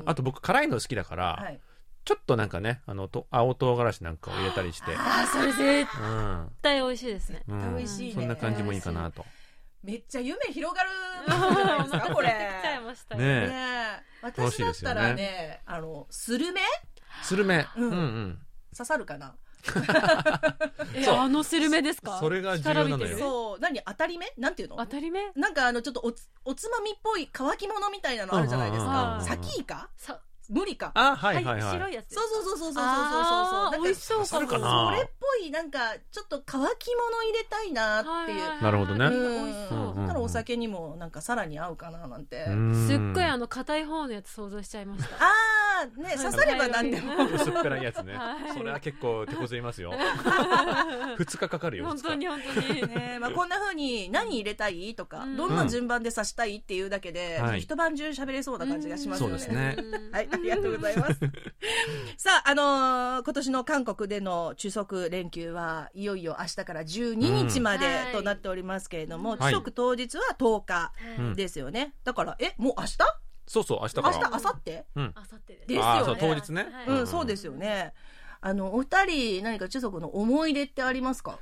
[0.05, 1.57] あと僕辛いの好きだから、はい。
[2.03, 4.91] ちょっとなんかねあのと青唐辛子なんかを入れたりして。
[4.97, 6.49] あそれ絶うん。
[6.61, 7.43] 対美味しいですね。
[7.47, 7.77] うん。
[7.77, 8.13] 美味しいね。
[8.15, 9.25] そんな感じもいいかなと
[9.83, 10.89] めっちゃ夢広がる
[11.27, 12.27] じゃないですかこれ。
[12.27, 12.35] ね
[13.17, 13.17] え。
[13.47, 15.01] ね私だったですよね。
[15.01, 16.61] らねあのスルメ？
[17.23, 17.83] スルメ、うん。
[17.83, 18.39] うんうん。
[18.75, 19.35] 刺さるかな？
[20.95, 22.17] えあのスルメですか？
[22.19, 23.17] それが重要なのよ。
[23.17, 23.59] そう。
[23.59, 23.81] 何？
[23.85, 24.31] 当たり目？
[24.37, 24.77] なんていうの？
[24.77, 25.31] 当たり目？
[25.35, 29.19] なんかあのちょっとおつおつまみっぽい乾き物みたいなのあるじゃないですか。
[29.21, 29.89] サキイカ？
[29.97, 30.91] さ無理か。
[30.95, 33.21] あはいはいはい、白いやつそうそうそうそうそうそ
[33.71, 34.89] うそう美味しそうかも。
[34.89, 35.79] それっぽいなんか
[36.11, 38.47] ちょっと乾き物入れたいなっていう、はい。
[38.47, 39.05] はいはいなるほどね。
[39.05, 39.45] うん。
[39.45, 39.79] 美味しそう。
[39.79, 45.15] うんうんだからお酒にもなんかさらに合うかななんて、うんすっごいあの硬い方のやつ想像しちゃいました。
[45.17, 45.29] あ
[45.83, 47.13] あね刺さればなんでも。
[47.33, 48.53] 薄っぺらいやつね、はい。
[48.57, 49.93] それは結構手こずりますよ。
[51.17, 52.87] 二日かかるよ本当に本当に。
[52.87, 55.37] ねまあ、こんな風に何入れたいとか、うん。
[55.37, 57.61] どんな順番で刺したいっていうだけで、はい。
[57.61, 59.39] 一晩中喋れそうな感じがしますよね。
[59.39, 59.77] そうですね。
[60.11, 61.19] はい、ありがとうございます。
[62.17, 67.13] さあ、あのー今年の韓国での中足連休はいよいよ明日から12
[67.49, 69.53] 日までとなっておりますけれども、はい。
[69.53, 71.93] 中足当日は10日うんですよね。
[72.03, 72.97] だから、え、もう明日？
[73.47, 74.83] そうそう明日か明ら日、明後日？
[74.95, 75.11] うん。
[75.15, 75.85] あさってでですよね。
[75.85, 76.99] あーそう当日ね、はい。
[76.99, 77.93] うん、そうですよね。
[78.41, 81.39] あの、お二人何か中足の思い出ってありますか？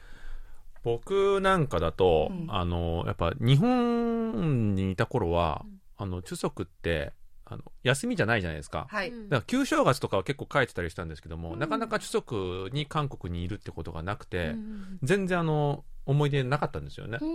[0.84, 2.48] 僕なんかだと、うん。
[2.50, 5.82] あのやっぱ日本にいた頃は、うん。
[6.00, 7.14] あの中足って
[7.50, 9.10] あの休みじゃないじゃないですか、はい。
[9.10, 9.30] うん。
[9.30, 11.60] だから旧正月とかは結構帰ってたりしたんですけども、うん。
[11.60, 17.26] なかなか中足に韓国にいるってことがなくて、うん全然あの思い出なかったんですよね、う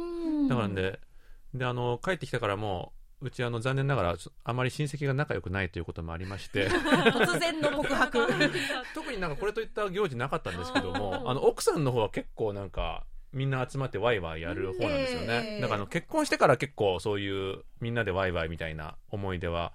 [0.45, 0.49] ん。
[0.49, 0.99] だからで
[1.55, 6.69] であの帰ってきたからもううちあの残念ながらあまり親戚が仲良くないということもありまして。
[6.71, 8.27] 突然の告白。
[8.95, 11.31] 特になんかこれといった行事なかったんですけどもうん。
[11.31, 15.61] あの奥さんの方は結構なんかみんな集まってワイワイやる方なんですよね、ええ。
[15.61, 19.73] だからあの結婚してから結構そういうみんなでワイワイみたいな思い出は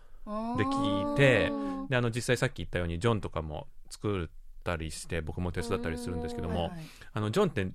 [0.57, 1.51] で聞いて
[1.89, 4.27] であの実際さっき言ったようにジョンとかも作っ
[4.63, 6.79] たりして僕も手伝ったりするんですけども、はいはい。
[7.13, 7.67] あのジョンって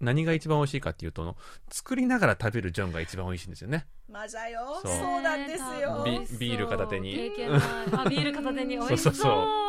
[0.00, 1.36] 何が一番美味しいかっていうと
[1.70, 3.86] 作りながら食べるジョンが一番美味しいんですよね。
[4.10, 4.80] まじゃよ。
[4.82, 6.02] そそううなんですよ。
[6.04, 7.14] ビビール片手に。
[7.14, 8.76] ビール片手に。
[8.76, 9.14] 美味しそう。
[9.14, 9.63] そうそうそ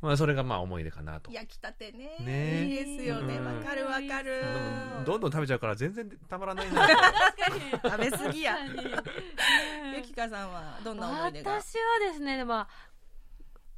[0.00, 1.30] まあそれがまあ思い出かなと。
[1.30, 2.16] 焼きたてね。
[2.20, 2.64] ね。
[2.64, 3.36] いいですよね。
[3.36, 3.58] うん。
[3.58, 4.40] わかるわかる。
[4.98, 5.04] うん。
[5.04, 6.88] どんどん食べちゃうから全然たまらないな。
[7.84, 8.56] 食べ過ぎや。
[8.64, 11.60] ゆゆきかさんはどんな思い出が？
[11.60, 12.66] 私はですねでも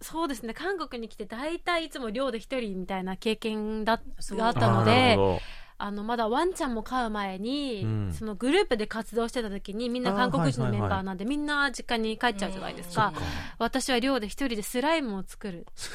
[0.01, 0.55] そうですね。
[0.55, 5.41] 韓国に来て大体いつも寮で一人みたいな経験だそうがあったのでるほど
[5.85, 8.12] あのまだワンちゃんも飼う前に、うん。
[8.12, 13.12] そのグループで活動してた時にみんな韓国人のメンバーなんで、みんな実家に帰っちゃうじゃないですか、
[13.59, 15.66] 私は寮で一人でスライムを作る。
[15.75, 15.90] ス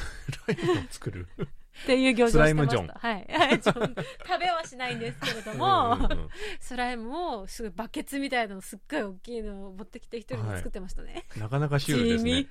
[0.47, 1.28] ライムを作る？
[1.84, 3.00] っていう行事をしてました。
[3.00, 3.28] はい。
[3.30, 3.95] はいジョン。
[3.95, 6.30] 食べはしないんですけれども、うんうんうん。
[6.60, 12.47] スライムをすごいバケツみたいなのすっごい大きいのを持ってきて一人で作ってましたね、なかなかシュールですね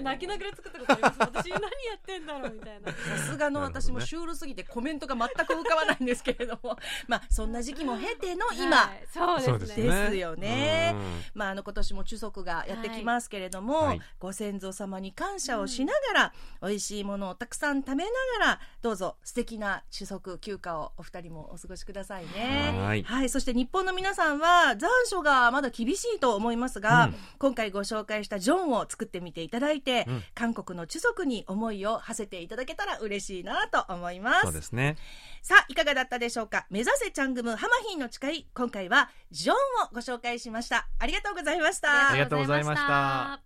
[0.00, 1.16] 泣きながら作ったことあります。
[1.20, 2.92] 私何やってんだろうみたいな。
[2.92, 6.76] さすがの私もシュールすぎてコメントが全く浮かばないんですけれども。
[7.08, 9.06] まあそんな時期も経ての今、はい。
[9.12, 9.82] そうですね。
[9.84, 10.92] ですよね。
[10.94, 11.22] うん。
[11.34, 14.00] まあ、あの今年も中足がやってきますけれども、はい。
[14.18, 23.04] ご先祖様に感謝をしながら、美味しいものをたくさん食べながらどうぞ素敵な中足休暇をお二人もお過ごしくださいね。
[23.06, 23.28] はい。
[23.28, 27.14] そして日本の皆さんは残暑がまだ厳しいと思いますが、うん。
[27.38, 30.22] 今回ご紹介したジョンを作ってみていただいて、うん。
[30.34, 34.42] 韓国の中足に思いを馳せていただけたら嬉しいなと思います。
[34.42, 34.96] そうですね。
[35.40, 36.66] さあいかがだったでしょうか？
[36.68, 38.48] 目指せチャングムハマヒーの誓い。
[38.52, 39.58] 今回はジョンを
[39.94, 40.88] ご紹介しました。
[40.98, 42.10] ありがとうございました。
[42.10, 43.40] ありがとうございました。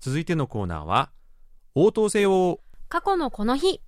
[0.00, 1.10] 続いてのコーナーは
[1.74, 3.82] 応答せよ過去のこの日。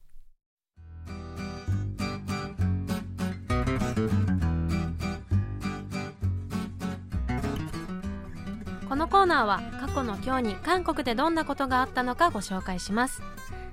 [8.88, 9.61] このコーナーは
[9.96, 13.22] 過去の今日に韓国でどんなことがあったのかご紹介します。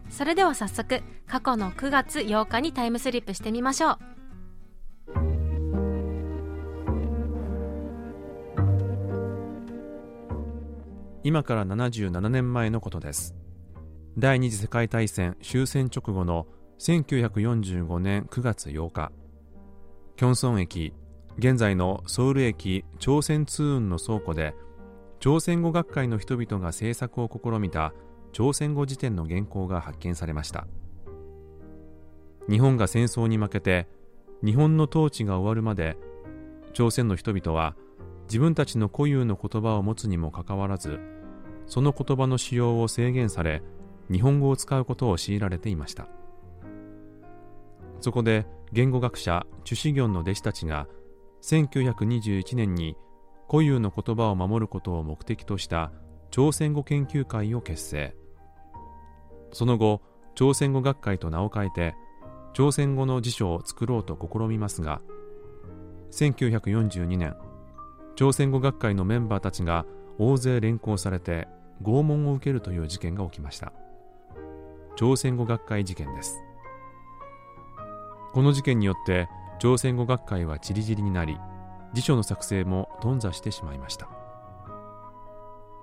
[0.10, 3.98] それでは早速過去の9月8日にタイムスリップしてみましょう。
[11.26, 13.36] 今から77年前のことです。
[14.18, 16.48] 第二次世界大戦終戦直後の
[16.80, 19.12] 1945年9月8日。
[20.16, 20.94] キョンソン駅
[21.38, 24.56] 現在のソウル駅朝鮮通運の倉庫で
[25.24, 27.94] 朝鮮語学会の人々が制作を試みた
[28.34, 30.68] 朝鮮語辞典の原稿が発見されました。
[32.50, 33.88] 日本が戦争に負けて
[34.44, 35.96] 日本の統治が終わるまで
[36.74, 37.78] 朝鮮の人々は
[38.24, 41.00] 自分たちの固有の言葉を持つにもかかわらず
[41.68, 43.64] その言葉の使用を制限され
[44.12, 46.10] 日本語を使うことを強いられていました。
[48.02, 50.90] そこで言語学者チュシギョンの弟子たちが
[51.44, 52.98] 1921年に
[53.54, 55.92] 固有の言葉を守ることを目的とした
[56.32, 58.16] 朝鮮語研究会を結成。
[59.52, 60.02] その後
[60.34, 61.94] 朝鮮語学会と名を変えて
[62.54, 65.02] 朝鮮語の辞書を作ろうと試みますが
[66.10, 67.36] 1942年
[68.16, 69.86] 朝鮮語学会のメンバーたちが
[70.18, 71.48] 大勢連行されて
[71.84, 73.72] 拷問を受けるという事件が起きました。
[74.96, 76.44] 朝鮮語学会事件です。
[78.34, 81.38] この事件によって朝鮮語学会は散り散りになり
[81.94, 84.10] 辞書の作成も頓挫してしまいました。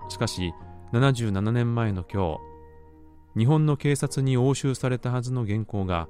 [0.09, 0.53] しかし
[0.93, 2.39] 77年前の今
[3.35, 6.09] 日日本の警察に押収されたはずの原稿が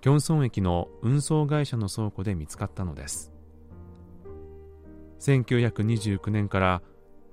[0.00, 3.32] キョンソン駅の運送会社の倉庫で見つかったのです。
[5.20, 6.82] 1929年から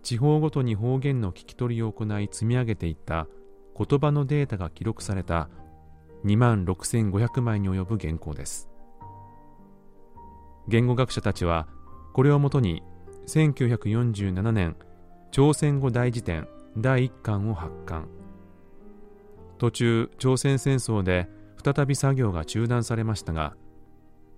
[0.02, 3.28] 地方ごとに方言の聞き取りを行い積み上げていった
[3.78, 5.50] 言葉のデータが記録された
[6.26, 8.70] 2万6500枚に及ぶ原稿です。
[10.68, 11.68] 言語学者たちは
[12.14, 12.84] これをもとに
[13.28, 14.76] 1947年
[15.32, 16.48] 朝鮮語大辞典
[16.78, 18.08] 第1巻を発刊。
[19.58, 21.30] 途中朝鮮戦争で
[21.64, 23.56] 再び作業が中断されましたが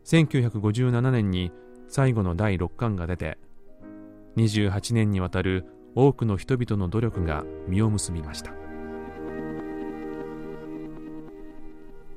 [0.06, 1.52] 1957年に
[1.88, 3.40] 最後の第6巻が出て
[4.38, 8.65] 28年にわたる多くの人々の努力が実を結びました。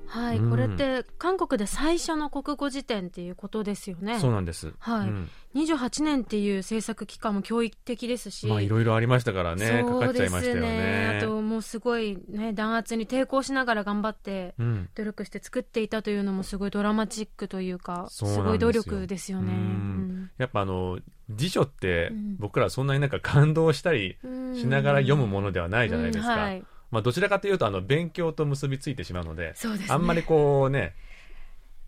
[0.09, 0.51] はい、うん。
[0.51, 4.19] これって韓国で最初の国語辞典っていうことですよね。
[4.19, 5.09] そうなんです、はい。
[5.09, 5.31] うん。
[5.55, 8.47] 28年っていう制作期間も教育的ですし。
[8.47, 9.83] まあいろいろありましたからね。
[9.83, 11.19] かそうかっちゃいましたよですね。
[11.23, 19.53] あともうすごいね弾圧に抵抗しながら頑張ってうん、努力して作っていたというのもすごいドラマチックというかすごい努力ですよね。
[19.53, 20.31] うん。
[20.39, 20.99] やっぱあの
[21.31, 22.37] 辞書ってうん。
[22.39, 26.41] 僕らそんなになんか感動したりうんしながら読むものではないじゃないですか、うん。
[26.41, 29.87] はいまあ、どちらかというとあの勉強と結びついてしまうのでね。
[29.89, 30.95] あんまりこうね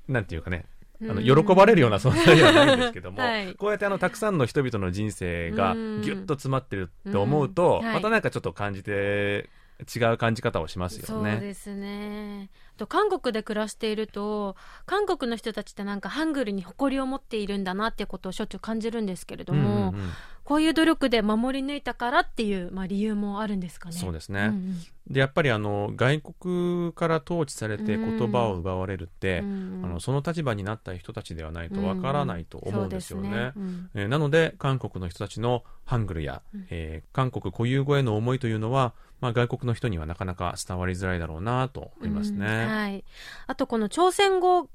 [0.09, 0.67] なんていうかね
[1.03, 1.47] あのうん。
[1.47, 3.55] 喜ばれるような存在ではないんですけども、 はい。
[3.55, 6.03] こうやってあのたくさんの人々の人生がうん。
[6.03, 7.87] ぎゅっと詰まってるって思うと、うん。
[7.87, 7.95] はい。
[7.95, 9.49] またなんかちょっと感じて
[9.95, 11.41] 違う感じ方をしますよそうね。
[11.41, 12.51] ですね。
[12.69, 20.11] あと韓国で暮らしていると韓国の人たちってなんかハングルに誇りを持っているんだなっていうことをしょっちゅう感じるんですけれども、うんうんうん。
[20.45, 23.95] こういう努力で守り抜いたからっていう、まあ、理由もあるんですかね。
[23.95, 24.77] そうですね、うんうん。
[25.11, 28.19] でやっぱりあの外国から統治されてうん。
[28.19, 33.29] 言葉を奪われるって、うんあのその立場になった人たちではないとわからないと思うんですよね。
[33.29, 33.90] そうですうん。
[33.95, 36.66] えーなので韓国の人たちのハングルや、うん。
[36.71, 42.46] えー韓国固有語への思いというのはまあ、外国の人にはなかなか伝わりづらいだろうなと思いますね。
[42.46, 43.04] うんはい。
[43.46, 44.68] あとこの朝鮮語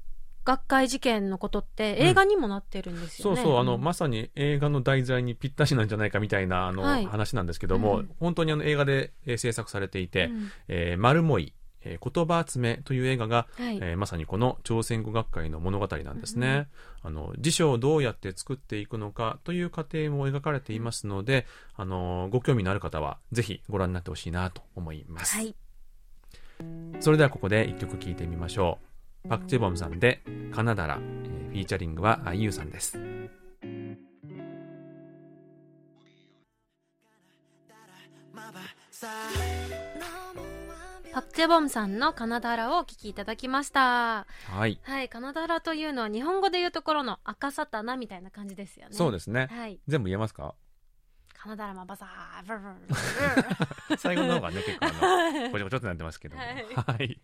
[0.46, 3.36] 学会事件のことって映画にもなってるんですよね。
[3.36, 11.52] そうそう、あの、んまさに映画の題材にぴったしなんじゃないかみたいな、あの、はい話なんですけども、うん本当にあの映画で、えー制作されていて、うんえー、丸もい、
[11.82, 13.76] えー言葉集めという映画が、はい。
[13.76, 16.68] えーまさにこの朝鮮語学会の物語なんですね。
[17.02, 25.36] あの辞書をどうやって作っていくのかという過程も描かれていますので、あのご興味のある方はぜひご覧になってほしいなと思います。
[25.36, 25.54] はい。
[27.00, 28.78] それではここで一曲聴いてみましょ
[29.24, 29.28] う。
[29.28, 32.98] パクチェボムさんでカナダラ、えーフィーチャリングはあゆうさんです。
[41.48, 44.26] ボムさんのカナダラをお聞きいただきました。
[44.48, 44.78] はい。
[44.82, 45.08] はい。
[45.08, 48.94] カナダラというのは日本語で言うところの赤サタナみたいな感じですよね。
[48.94, 49.48] そうですね。
[49.50, 49.78] はい。
[49.88, 50.54] 全部言えますか？
[51.38, 52.66] カナダラマバサー、ブルブ
[53.90, 56.42] ル 最後の方がね、結構あの、ごちゃごちゃってなってますけども。
[56.42, 57.20] ははいい。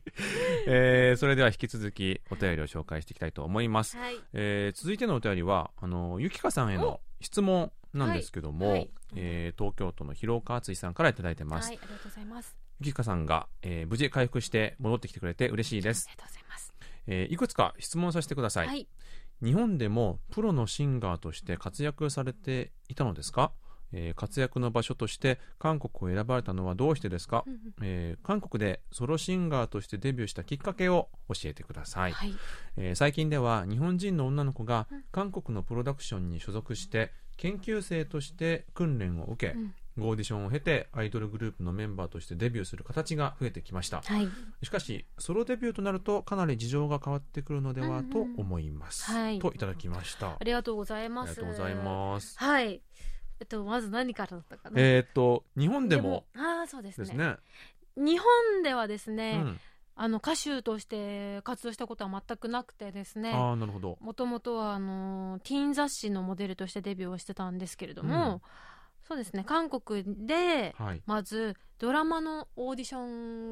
[0.67, 3.97] えー、それでは引き続きお便りを紹介していきたいと思います。
[3.97, 4.21] はい。
[4.35, 11.69] えー続いてのお便りは、あの、ゆきかさんへの質問なんですけども、はいはいえー東京都の広岡敦さんからいただいてます。
[11.69, 11.79] はい。
[11.83, 12.62] ありがとうございます。
[12.89, 16.13] ゆきかさんが、えー無事回復して戻ってきてくれて嬉しいですあ。
[16.13, 16.75] りがとうございます。
[17.07, 18.67] えーいくつか質問させてください。
[18.67, 18.89] はい。
[19.43, 23.53] 日本でもプロのシンガーとして活躍されていたのですか、
[23.93, 32.35] えー活躍の場所として韓国を選ばれたのはどうしてですか、うんうんえー韓国でソロシンガーとしてデビューしたきっかけを教えてください、はい。
[32.77, 44.29] えー最近では日本人の女の子がうん韓国のプロダクションに所属して研究生として訓練を受け、うんオーディションを経てアイドルグループのメンバーとしてデビューする形が増えてきましたはい。
[44.63, 51.31] しかしソロデビューとなるとかなり事情が変わってくるのではと思います、うんうんはいといただきましたありがとうございあます。
[51.31, 52.39] りがとうございます。
[52.39, 52.81] はい。
[53.41, 54.81] えっと、まず何からだったかな？
[54.81, 57.07] えーっと、日本でもああ、そうですね。
[57.07, 57.37] ですね。
[57.97, 59.61] 日本ではですうね、ん。
[59.97, 63.33] あの歌手として活動したことは全くなくてですね。
[63.35, 63.99] ああ、なるほど。
[64.01, 68.41] もともとはあのティーン雑誌のモデルとしてデビューをしてたんですけれども、うん
[69.07, 69.45] そうですね。
[69.45, 71.03] 韓国ではい。
[71.07, 72.99] まずドラマのオーディショ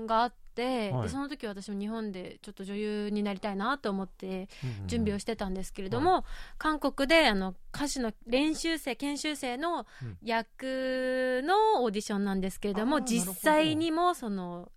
[0.04, 1.02] ンがあって、はい。
[1.04, 4.48] でその時私も日本でちょっと女優になりたいなと思って
[4.86, 6.24] 準備をししてたんですけれども、
[6.58, 10.18] 韓国であの歌手の練習生研修生のうん。
[10.22, 13.32] 役のオーディションなんですけれども、あーなるほど。
[13.32, 14.70] 実際にもその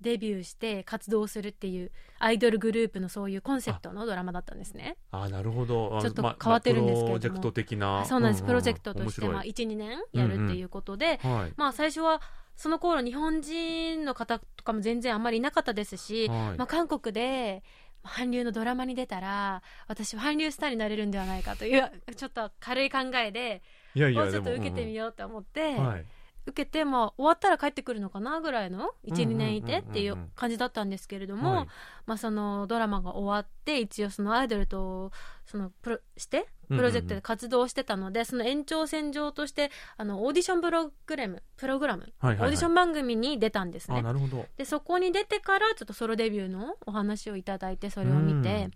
[0.00, 4.96] デビューして活動するっていうアイドルグループのそういうコンセプトのドラマだったんですね。
[5.10, 5.96] ああ、なるほど。
[5.96, 8.04] あちょっとま変わってるんですけれどもプロジェクト的な。
[8.04, 11.52] そうなんです、うプロジェクトとして、まあ、面白い12年やるっていうことで、はい。
[11.56, 12.20] まあ最初は
[12.56, 17.62] その頃日本人の方とかも全然あんまりいなかったですし、はいまあ、韓国で
[18.02, 23.62] 韓流のドラマに出たら私は韓流スターになれるんではないかというちょっと軽い考えで
[23.94, 24.52] いやいや、もうちょっと。
[24.52, 26.04] 受けてみようと思って、うんうんはい。
[26.46, 31.66] 受けて、まあ、終わったら帰ってくるのかなぐらいの？12、うんうんうんうん年いてっていう感じだったんですけれども、はい。
[32.06, 35.10] まあ、そのドラマが終わって一応そのアイドルと
[35.44, 42.44] そのプロしてプロジェクトで活動してたので、その延長線上としてあのオーディションプログラムプログラム、はいはいはい。
[42.44, 44.46] オーディション番組に出たんですあねなるほど。
[44.56, 48.70] でそこに出てからちょっとソロデビューのお話をいただいてそれを見て、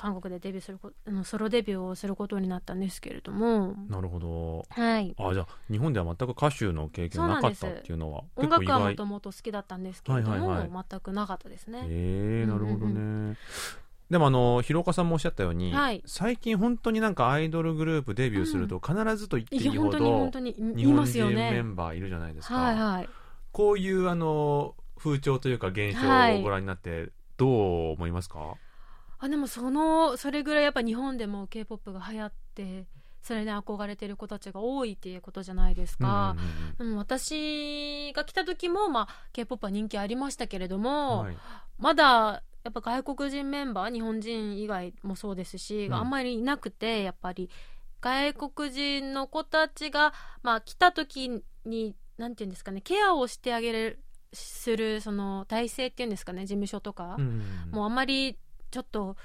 [0.00, 4.64] 韓国でデビューするこあのソロデビューをすることになったんですけれどもなるほど。
[4.70, 8.48] はいあじゃあ、日本では全く歌手の経験なかったっていうのは、音。
[8.48, 11.84] 楽はもともと好きだったんですけれども、はいはいは全くなかったですね。
[11.86, 13.36] ええなるほどうんうんね。
[14.10, 21.50] でもあの、広岡さんもおっしゃったように、はい最近本当になんかアイドルグループデビューすると必ずと言っていいほ本当に本ど当に日いま本人すよね。
[21.52, 22.54] メンバーいるじゃないですか。
[22.54, 23.08] はいはい。
[23.52, 28.54] こういうあの風潮というか現象はいをご覧になってどう思いますか、
[29.20, 32.86] あでもそのそれぐらいやっぱ日本でも K-POP が流行って
[33.22, 36.36] それに憧れてる子たちが多いっていうことじゃないですか。
[36.78, 41.36] うんうん私が来た時も、まあ、K-POP は人気ありましたけれどうんも、はい。
[41.78, 45.94] まだやっぱ外国人メンバー日本人以外もそうですし、うん。
[45.94, 47.50] あんまりいなくてやっぱり。
[48.00, 54.02] 外国人の子たちが、まあ、来た時になんていうんですかねケアをしてあげる
[54.32, 57.42] するその体制っていうんですかね事務所とか、うん。
[57.70, 58.38] もうあんまり
[58.70, 59.16] ちょっと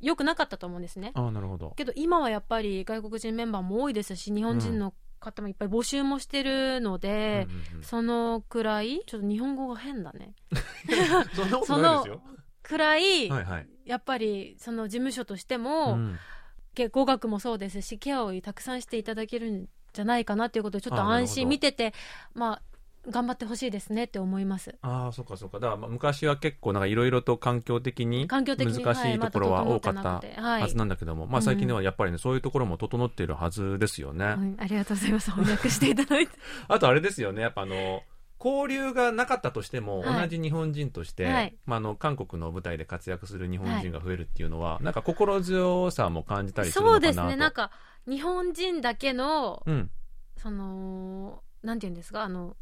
[0.00, 1.12] 良くなかったと思うんですね。
[1.14, 1.72] ああなるほど。
[1.76, 7.84] けど今はやっぱり外国人メンバーも多いですし日本人の方もいっぱい募集もしてるので、うんうんうん。
[7.84, 10.34] そのくらいちょっと日本語が変だね。
[11.34, 12.22] そんなことないですよ。
[12.62, 16.18] くらい、はいはい、やっぱりその事務所としても、うん。
[16.74, 21.92] け語学もそうですしケアをたくさんしていただけるんじゃないかなっていうことでちょっと安心見てて
[22.34, 22.62] まあ
[23.10, 24.76] 頑張ってほしいですねって思います。
[24.82, 25.58] ああそうかそうか。
[25.58, 30.62] だからまあ昔は結構なんかいろいろと環境的に難しいところははい多かったはい。
[30.62, 35.30] はずなんだけども、まあ最近ではやっぱりねそういうところも整っているはずですよね、うんありがとうございます。
[35.32, 36.32] 翻訳していただいて。
[36.68, 37.42] あとあれですよね。
[37.42, 38.02] やっぱあの
[38.44, 40.20] 交流がなかったとしても、はい。
[40.22, 41.56] 同じ日本人として、はい。
[41.64, 47.40] まあ、あの韓国の舞台で活躍する日本人が増えるっていうのは、なんか心強さも感じたりするそうですのかなとね。
[47.40, 47.70] なんか
[48.08, 49.90] 日本人だけのうん、
[50.36, 52.22] そのなんていうんですか？
[52.24, 52.56] あの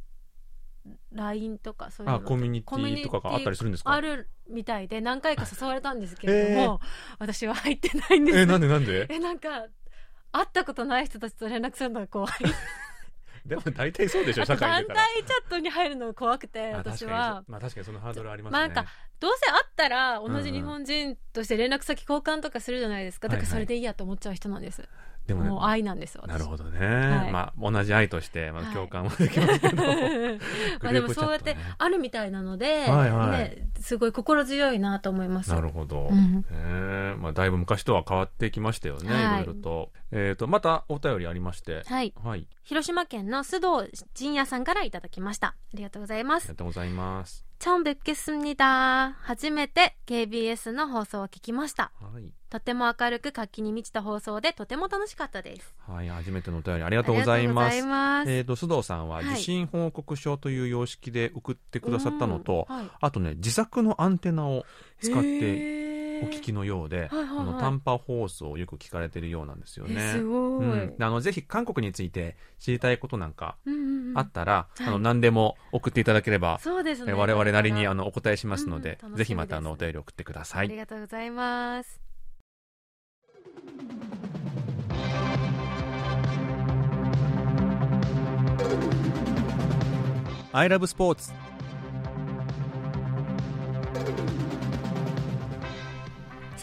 [1.13, 3.93] LINE とかそういうのあコミュニティとかがあったりするんですか？
[3.93, 6.81] あるみたいで何回か誘われたんですけれどへも、
[7.19, 8.39] 私は入ってないんです。
[8.39, 9.07] えなんでなんで？
[9.09, 9.67] えなんか
[10.33, 12.31] 会ったことない人たちと連絡するのが怖い。
[13.47, 17.43] でも大体そうでしょ社会団体チャットに入るのが怖くてあ私は。
[17.47, 18.59] そまあ確かにそのハードルありますね。
[18.59, 24.89] まあなんかどうせ会ったら同じうんうん日本人として連絡先交換とかするじゃないですか、だからそれでいいやと思っちゃう人なんです、
[25.31, 25.51] でもね。
[25.51, 26.29] もう愛なんです私。
[26.29, 27.33] なるほどね、はい。
[27.33, 28.75] まあ同じ愛として、まあ、はい。
[28.75, 29.77] 共感もできますけど、
[30.83, 33.31] まあでもそうやってあるみたいなので、はいはい。
[33.31, 35.51] ね、すごい心強いなと思います。
[35.51, 36.45] なるほど、うん。
[36.51, 39.43] えまあ、だいぶ昔とは変わってきましたよね、はい。
[39.43, 41.83] い、ろいろと,、えー、とまたお便りありまして。
[41.87, 42.13] はい。
[42.23, 42.49] はい。
[42.65, 45.49] 広島県の須藤仁也さんからいただきました。
[45.49, 46.45] ありがとうございます。
[46.45, 64.66] ありがとうございます 처음뵙겠습니다初めて KBS の放送を聞きましたはい、とても明るく活気に満ちた放送でとても楽しかったですはい、初めてのお便りありがあとうございますりがとうございますえー、と須藤さんははい受信報告書という様式で送ってくださったのと、うんはいあとね自作のアンテナを
[65.02, 65.79] 使ってへー
[66.23, 67.39] お聞きのようで、はいはいはい。
[67.39, 70.13] あの短波放送をよく聞かれてるようなんですよえね。
[70.13, 74.19] すごい、うん、であのぜひ韓国について知りたいことなんかうんうんうん。
[74.19, 74.87] あったら、はい。
[74.87, 77.13] あの何でも送っていただければ、そうですね。
[77.13, 80.77] え我々なりにあののお答えしますので、うんうんぜひまたあのお便り送ってくださありい。
[80.77, 82.01] がとうございます。
[90.53, 91.33] I love スポーツ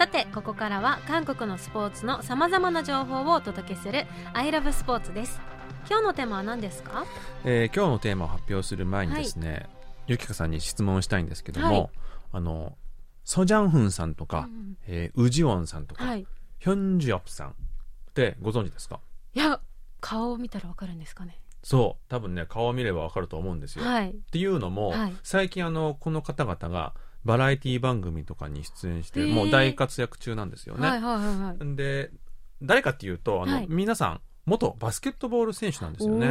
[0.08, 5.42] さて、ここからは韓国のスポーツの様々な情報をお届けする I love スポーツです。
[5.90, 7.06] 今日のテーマは何ですか？
[7.44, 9.68] えー今日のテーマを発表する前にですね、
[10.08, 11.90] ゆきかさんに質問をしたいんですけども、はい
[12.32, 12.78] あの
[13.26, 16.26] ソジャンフンさんとか、うんえーウジウォンさんとか、はい。
[16.60, 17.54] ヒョンジュヨプさんっ
[18.14, 19.02] てご存知ですか？
[19.34, 19.60] いや、
[20.00, 21.38] 顔を見たらわかるんですかね？
[21.64, 24.12] そう多分ね顔を見ればわかると思うんですよ、はい。
[24.12, 26.94] っていうのも、はい最近あのこの方々が
[27.26, 31.76] バラエティ番組とかに出演してもう大活躍中なんですよね、はいはいはいはい。
[31.76, 32.12] で
[32.62, 33.68] 誰かっていうとあの、はい。
[33.70, 36.28] 皆さん元バスケットボール選手なんですよね、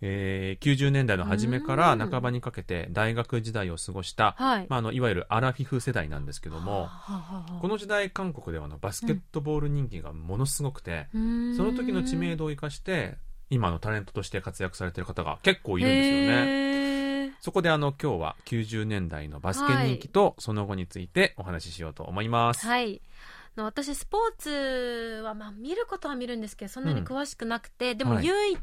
[0.00, 1.98] えー90年代の初めからうん。
[1.98, 4.66] 半ばにかけて大学時代を過ごした、はい。
[4.68, 11.56] まあ、あのいわゆるアラフィフ世代なんですけども、はあはこの時代韓国ではあのバスケットボール人気がものすごくて、うーん。
[11.56, 13.18] その時の知名度を生かして
[13.50, 16.14] 今のタレントとして活躍されてる方が結構いるんですよ
[16.46, 16.79] ね。
[17.40, 22.66] そこであの今日は90年代のバスケ人気とその後についてお話ししようと思います。
[22.66, 23.00] はい。
[23.56, 28.60] の私スポーツはまあ見ることは見るんですけどそんなに詳しくなくて、でもはい唯一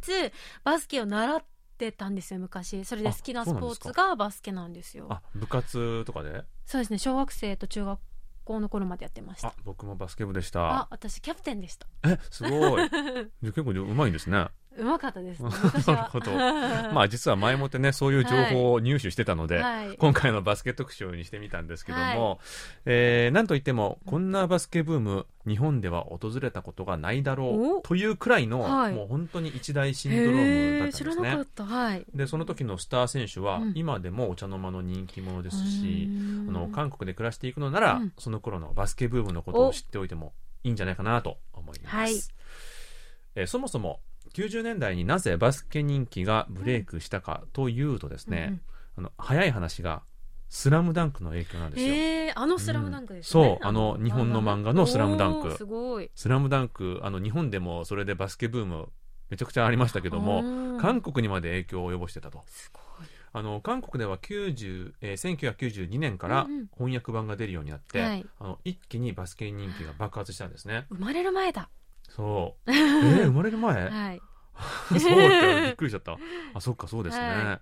[0.64, 1.44] バスケを習っ
[1.78, 6.44] てたんですよ昔それで好きなスポーツがバスケなんですよあ部活とかで？
[6.66, 8.00] そうですね小学生と中学
[8.46, 10.88] 校の頃までやってましたあ僕もバスケ部でしあた。
[10.90, 12.50] 私キャプテンでしたえすご
[12.80, 12.90] い。
[12.90, 14.48] じゃあ結構うまいんですね。
[14.78, 15.50] うまかったです、ね、
[15.88, 16.32] なるほど。
[16.94, 19.98] まあ実は前もってねそういう情報を入手してたので、はい。
[19.98, 22.40] 今回のバスケ特集にしてみたんですけども、
[22.86, 27.80] えーなんといってもこんなバスケブーム日本では訪れたことがないだろお。
[27.80, 28.94] うというくらいの、はい。
[28.94, 30.98] もう本当に一大シンドロームだった。
[31.00, 32.06] んですねはい。
[32.14, 33.74] でその時のスター選手はうん。
[33.76, 36.08] 今でもお茶の間の人気者ですし、
[36.48, 38.14] あの韓国で暮らしていくのなら、うん。
[38.18, 42.14] その頃のバスケブームのことを知っておいてもいいんじゃないかなと思います、はい。
[43.36, 44.02] えーそもそも
[44.38, 48.62] 90年代になぜバスケ人気がブレイクしたかというとですね、
[48.96, 50.04] あの早い話が
[50.48, 51.94] 「スラムダンクの影響なんですよ。
[51.94, 55.48] へえあのスラムダンクですうんね、そうあの日本の漫画のスラムダンク。
[55.48, 56.12] おーすごい。
[56.14, 58.90] スラムダンクあの日本でもそれでバスケブーム
[59.30, 62.44] めちゃくちゃありましたけどもうん韓国にまで影響を及ぼしてたと。
[62.46, 63.08] すごい。
[63.34, 66.68] あの韓国では90、えー1992年からうんうん。
[66.78, 68.26] 翻訳版が出るようになって、はい。
[68.40, 70.86] あの一気にバスケ人気が爆発したんですね。
[70.90, 71.70] 生まれる前だ
[72.08, 72.72] そう。
[72.72, 73.90] えー、生まれる前？
[73.90, 74.22] はい。
[74.90, 76.18] そうかびっくりしちゃった。
[76.54, 77.62] あそっかそうですね、は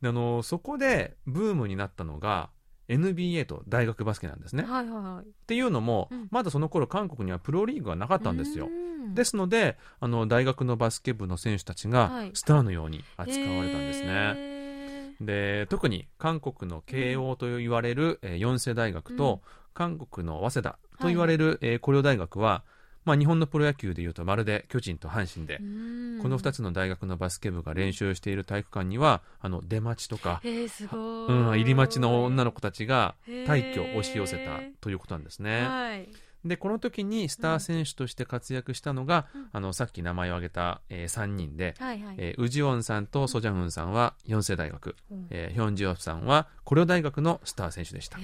[0.00, 2.50] であのそこでブームになったのが
[2.88, 5.26] NBA と大学バスケなんですね、はいはいはい。
[5.26, 6.28] っていうのも、うん。
[6.30, 8.66] まだその頃韓国にはプロリーグがなかったんですよ。
[8.66, 8.68] う
[9.08, 9.14] ん。
[9.14, 12.28] ですのであの大学のバスケ部の選手たちはい。
[12.28, 15.24] がスターのように扱われたんですね、へー。
[15.24, 19.42] で特に韓国の慶応と言われる、えー四世大学と、
[19.74, 22.64] 韓国の早稲田と言われる、えー高陵大学は、
[23.08, 26.18] まあ、日本のプロ野球でいうとまるで巨人と阪神で、うん。
[26.22, 33.14] この2つの大学のバスケ部が練習している体育館にはあの出待ちとか、へーうん、入り待ちの女の子たちが
[33.46, 35.62] 大挙押し寄せたということなんですね。
[35.62, 36.08] はい
[36.44, 42.14] でこの時にスター選手として活躍したのが、あのさっき名前を挙げた、え3人で、はいはい。
[42.18, 45.26] えーウジオンさんとソジャンウンさんは四世大学、うん。
[45.30, 48.18] えーヒョンジオフさんはコリョ大学のスター選手でした。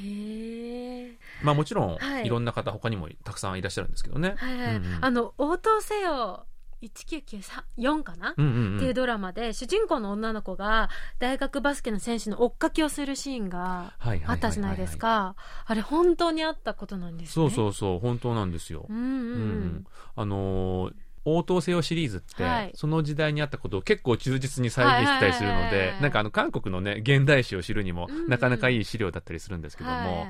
[1.42, 2.26] まあもちろん、はい。
[2.26, 4.76] い、ろんな方他にもたくさんいらっしゃるんですけどね、はいはい。
[4.76, 4.98] うんうん。
[5.00, 6.46] あの、応答せよ
[6.89, 8.76] 1994かな、うんうんうん。
[8.76, 15.37] っていうドラマで主人公の女の子が大学バスケの選手の追っかけをするシーンがあったじゃないですか。
[15.66, 17.32] あれ本当にあったことなんですね。
[17.32, 19.03] そうそうそう本当なんですよ、うんうん。
[19.03, 19.61] ううん。
[19.78, 19.87] ん。
[20.16, 20.95] あのー
[21.26, 22.72] 応答せよシリーズって、はい。
[22.74, 30.28] その時代にあったことを結構忠実に再現してたりするのはいはいはいはいでなんかあの韓国のね現代史を知るにもなかなかいい資料だったりするんですけども、はいはい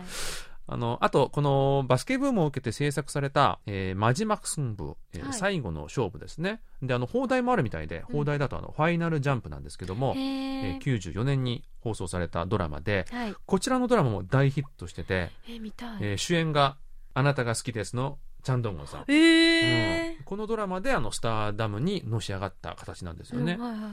[0.66, 5.32] あのあとこのバスケブームを受けて制作された「えーマジマクスン部、えーはい。
[5.34, 6.60] 最後の勝負」ですね。
[6.82, 13.34] であの放題もあるみたいで放題だとあの、ファイナルジャンプなんですけども、へえーー94年に放送されたドラマではい。
[13.44, 15.98] こちらのドラマも大ヒットしてて、え、見たい。
[16.00, 16.76] えー主演が
[17.14, 20.24] 「あなたが好きです」のチャン・ドンゴンさん、えうん。
[20.24, 23.92] このドラマであのスターダムにのし上がった形なんですよね、うんはいはいはい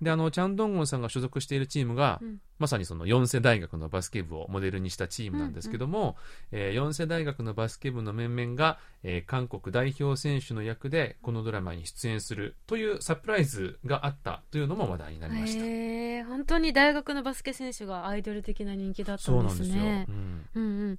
[0.00, 6.16] であのチャン・ドンゴンさんが所属しているチームが、うんまさにその四世大学のバスケ部をモデルにしたチームなんですけども、
[6.50, 15.64] えー四世大学のバスケ部の面々が、えー韓国代表選手の役でこのドラマに出演するというサプライズがあったというのも話題になりました。
[15.64, 15.68] へ
[16.16, 19.74] え本当に大学のバスケ選手がアイドル的な人気だったそうんなんですよ。
[19.74, 20.98] ですねうんうんうん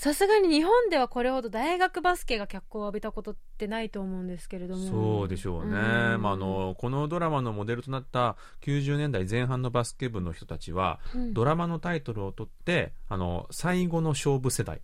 [0.00, 4.86] さすがに日本ではこれほど大学バスケが脚光を浴びたことってないと思うんですけれども。
[5.18, 5.72] そうでしょうね、
[6.16, 6.22] ん。
[6.22, 11.34] まあ、あのこのドラマのモデルとなった90年代前半のバスケ部の人たちは、うん。
[11.34, 14.80] ドラマのタイトルを取ってあの最後の勝負世代。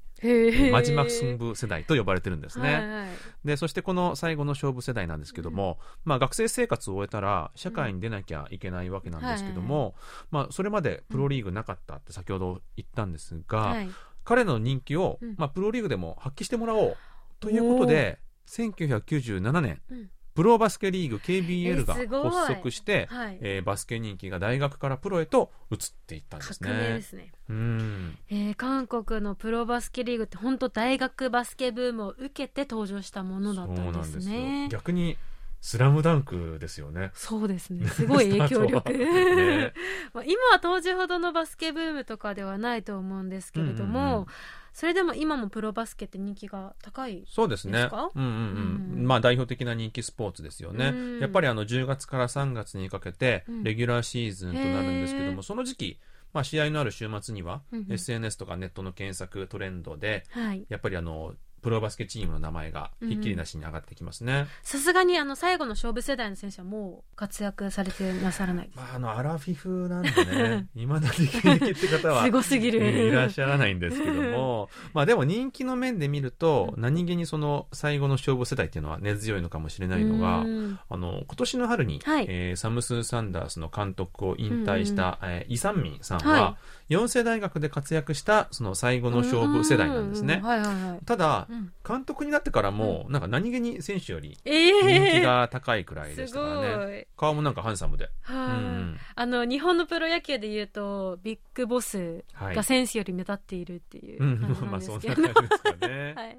[0.71, 3.09] マジマクスン部世代と呼ばれてるんですね、はいはい。
[3.45, 9.95] でそしてこの最後の勝負世代なんですけども、まあ、学生生活を終えたら社会に出なきゃいけないわけなんですけども、
[10.31, 13.89] まあ、それまでプロリーグなかったって先ほど言ったんですが、はい
[14.27, 15.35] 彼の人気を、うん。
[15.39, 16.97] まあ、プロリーグでも発揮してもらおう
[17.41, 18.19] ということで
[18.49, 20.11] 1997年うん。
[20.35, 23.39] プロバスケリーグ KBL が発足して、はい。
[23.41, 27.01] えーバスケ人気が大学からプロへと移っていったんです革命でね。
[27.03, 27.33] すね。
[27.49, 28.19] うん。
[28.29, 34.79] えー韓国のプロバスケリーグって本当大学バスケブームを受けて登場したものだったんですそうなんねですよ。
[34.79, 35.17] 逆に
[35.61, 37.11] スラムダンクですよね。
[37.15, 37.87] そうですね。
[37.89, 39.73] すごい影響力、 ね。
[40.15, 44.27] まあ今は当時ほどのバスケブームとかではないと思うんですけれども、うんうんうん。
[44.73, 47.73] それでも今もプロバスケって人気が高いそうですね。
[47.73, 48.11] ですか。
[48.15, 48.31] うんうん。
[48.31, 49.05] ううん。
[49.05, 49.07] ん。
[49.07, 50.89] まあ代表的な人気スポーツですよね。
[50.89, 51.21] うん。
[51.21, 53.65] やっぱりあの10月から3月にかけてうん。
[53.65, 55.33] レギュラーシーズンとなるんですけどへー。
[55.35, 56.01] も、その時期、
[56.33, 57.93] まあ試合のある週末にはうんうん。
[57.93, 60.67] SNS とかネットの検索トレンドで、はい。
[60.69, 61.35] やっぱりあの、
[61.67, 64.47] プロバスケチームの名前がひっきりなしに上がってきますね。
[64.63, 80.79] さすがにあの最後の勝負世代の選手はもう活躍されてなさらないまああの、アラフィフなんでね、 未だに現役って方はすごすぎる、えーいらっしゃらないんですけども、まあでも人気の面で見ると、何気にその最後の勝負世代っていうのは根強いのかもしれないのが、うん。
[80.89, 82.27] あの、今年の春に、はい。
[82.29, 86.57] えーサムスー・サンダースの監督を引退した、えーイ・サンミンさんはは、
[86.89, 90.41] 4世大学で活躍したその最後の勝負世代なんですね。
[90.43, 90.47] う。
[90.47, 91.05] はいはいはい。
[91.05, 91.73] ただう、ん。
[91.87, 94.73] 監督になってからも、なんか何気に選手よりええ
[95.11, 96.87] 人気が高いくらいでしすたからね。
[96.87, 97.07] ごい。
[97.17, 98.09] 顔もなんかハンサムで。
[98.23, 102.57] はい、うんあの日本のプロ野球で言うとビッグボスはい。
[102.57, 104.39] が選手より目立っているっていううん。
[104.41, 106.15] 感じまあなんですけ そんな感ど、じですかね。
[106.17, 106.39] はい、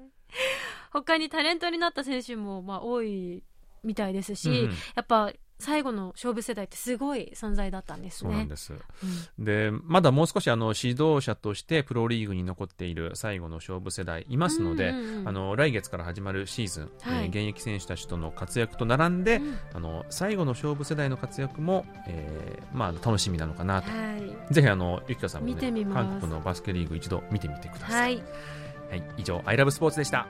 [0.92, 3.42] 他にタレントになった選手もまあ多い
[3.84, 4.70] みたいですし、うん。
[4.96, 8.30] やっぱ最後の勝負世代ってすごい存在だったんですね。
[8.30, 8.72] そうなんです。
[8.72, 23.90] うんで、まだもう少しあの指導者としてプロリーグに残っている最後の勝負世代いますので、うんうんうんあの来月から始まるシーズン、はいえー現役選手たちとの活躍と並んで、うんあの最後の勝負世代の活躍も、えーまあ、楽しみなのかなと。
[23.90, 24.18] はい
[24.52, 25.54] ぜひあのゆきかさんも、ね、
[25.92, 27.96] 韓国のバスケリーグ一度見てみてくださ。
[27.96, 28.22] はいい、
[28.90, 30.26] はい、以上、アイラブスポーツでした。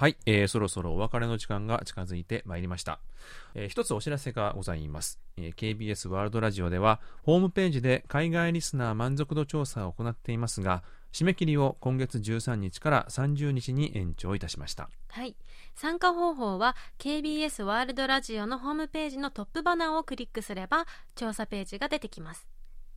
[0.00, 3.00] はい、えーそろそろお別れの時間が近づいてまいりました。
[3.54, 10.82] えー一つお知らせがございます、えー KBS ワールドラジオでは、ホームページで海外リスナー満足度調査を行っていますが、
[11.12, 14.88] 締め切りを今月13日から30日に延長いたしました。
[15.08, 15.36] はい、
[15.74, 22.48] 参加方法は KBS ワールドラジオのホームページのトップバナーをクリックすれば調査ページが出てきます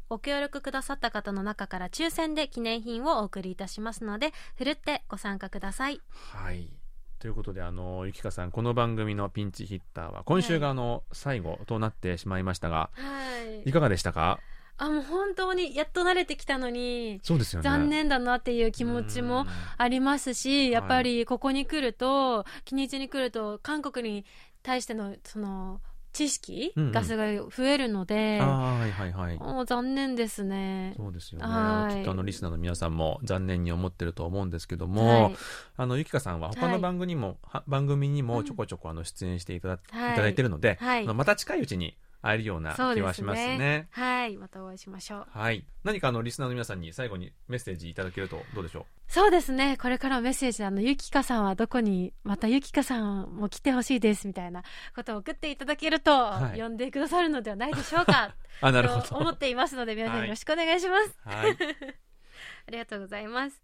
[0.08, 6.00] ご協力くださった方の中から抽選で記念品をお送りいたしますのでふるってご参加ください
[6.32, 6.83] はい。
[7.24, 13.70] ということで、あの、ゆきかさん、この番組のピンチヒッターは、今週があの、最後となってしまいましたが、はい。
[13.70, 14.42] いかがでしたか？
[14.76, 17.70] あもう本当にやっと慣れてきたのにそうですよね。
[17.70, 19.46] 残念だなっていう気持ちも
[19.78, 24.26] ありますしやっぱりここに来ると、日にちに来ると韓国に
[24.62, 25.80] 対してのその
[26.14, 26.92] 知識うんうん。
[26.92, 29.38] がすごい増えるので、ああはいはいはい。
[29.38, 30.94] もう残念ですね。
[30.96, 31.96] そうですよはい。
[31.96, 35.36] ねきっとあのリスナーの皆さんも残念に思ってると思うんですけども、はい。
[35.78, 40.14] あのゆきかさんは他のはい番組にも、は番組にもちょこちょこあの出演していただ,、はい。
[40.14, 41.08] い、ただいてるので、はい。
[41.08, 43.88] また近いうちに会えるような気はしますね。
[43.92, 44.38] はい。
[44.38, 45.28] またお会いしましょう。
[45.30, 45.66] はい。
[45.84, 49.78] 何かあのリスナーの皆さんに最後にメッセージいただけるとどうでしょそうですね。
[49.80, 54.64] これからメッセージ、あの、ゆきかさんはどこに、またゆきかさんも来てほしいです、みたいな
[54.96, 58.28] ことを送っていただけると、はい呼んでくださるのではないでしょうか。
[58.28, 58.34] う。
[58.66, 59.08] あ、なるほど。
[59.08, 61.18] と思っていますので、皆さんはいよろしくお願いします。
[61.28, 61.52] はい。
[62.68, 63.62] ありがとうございます。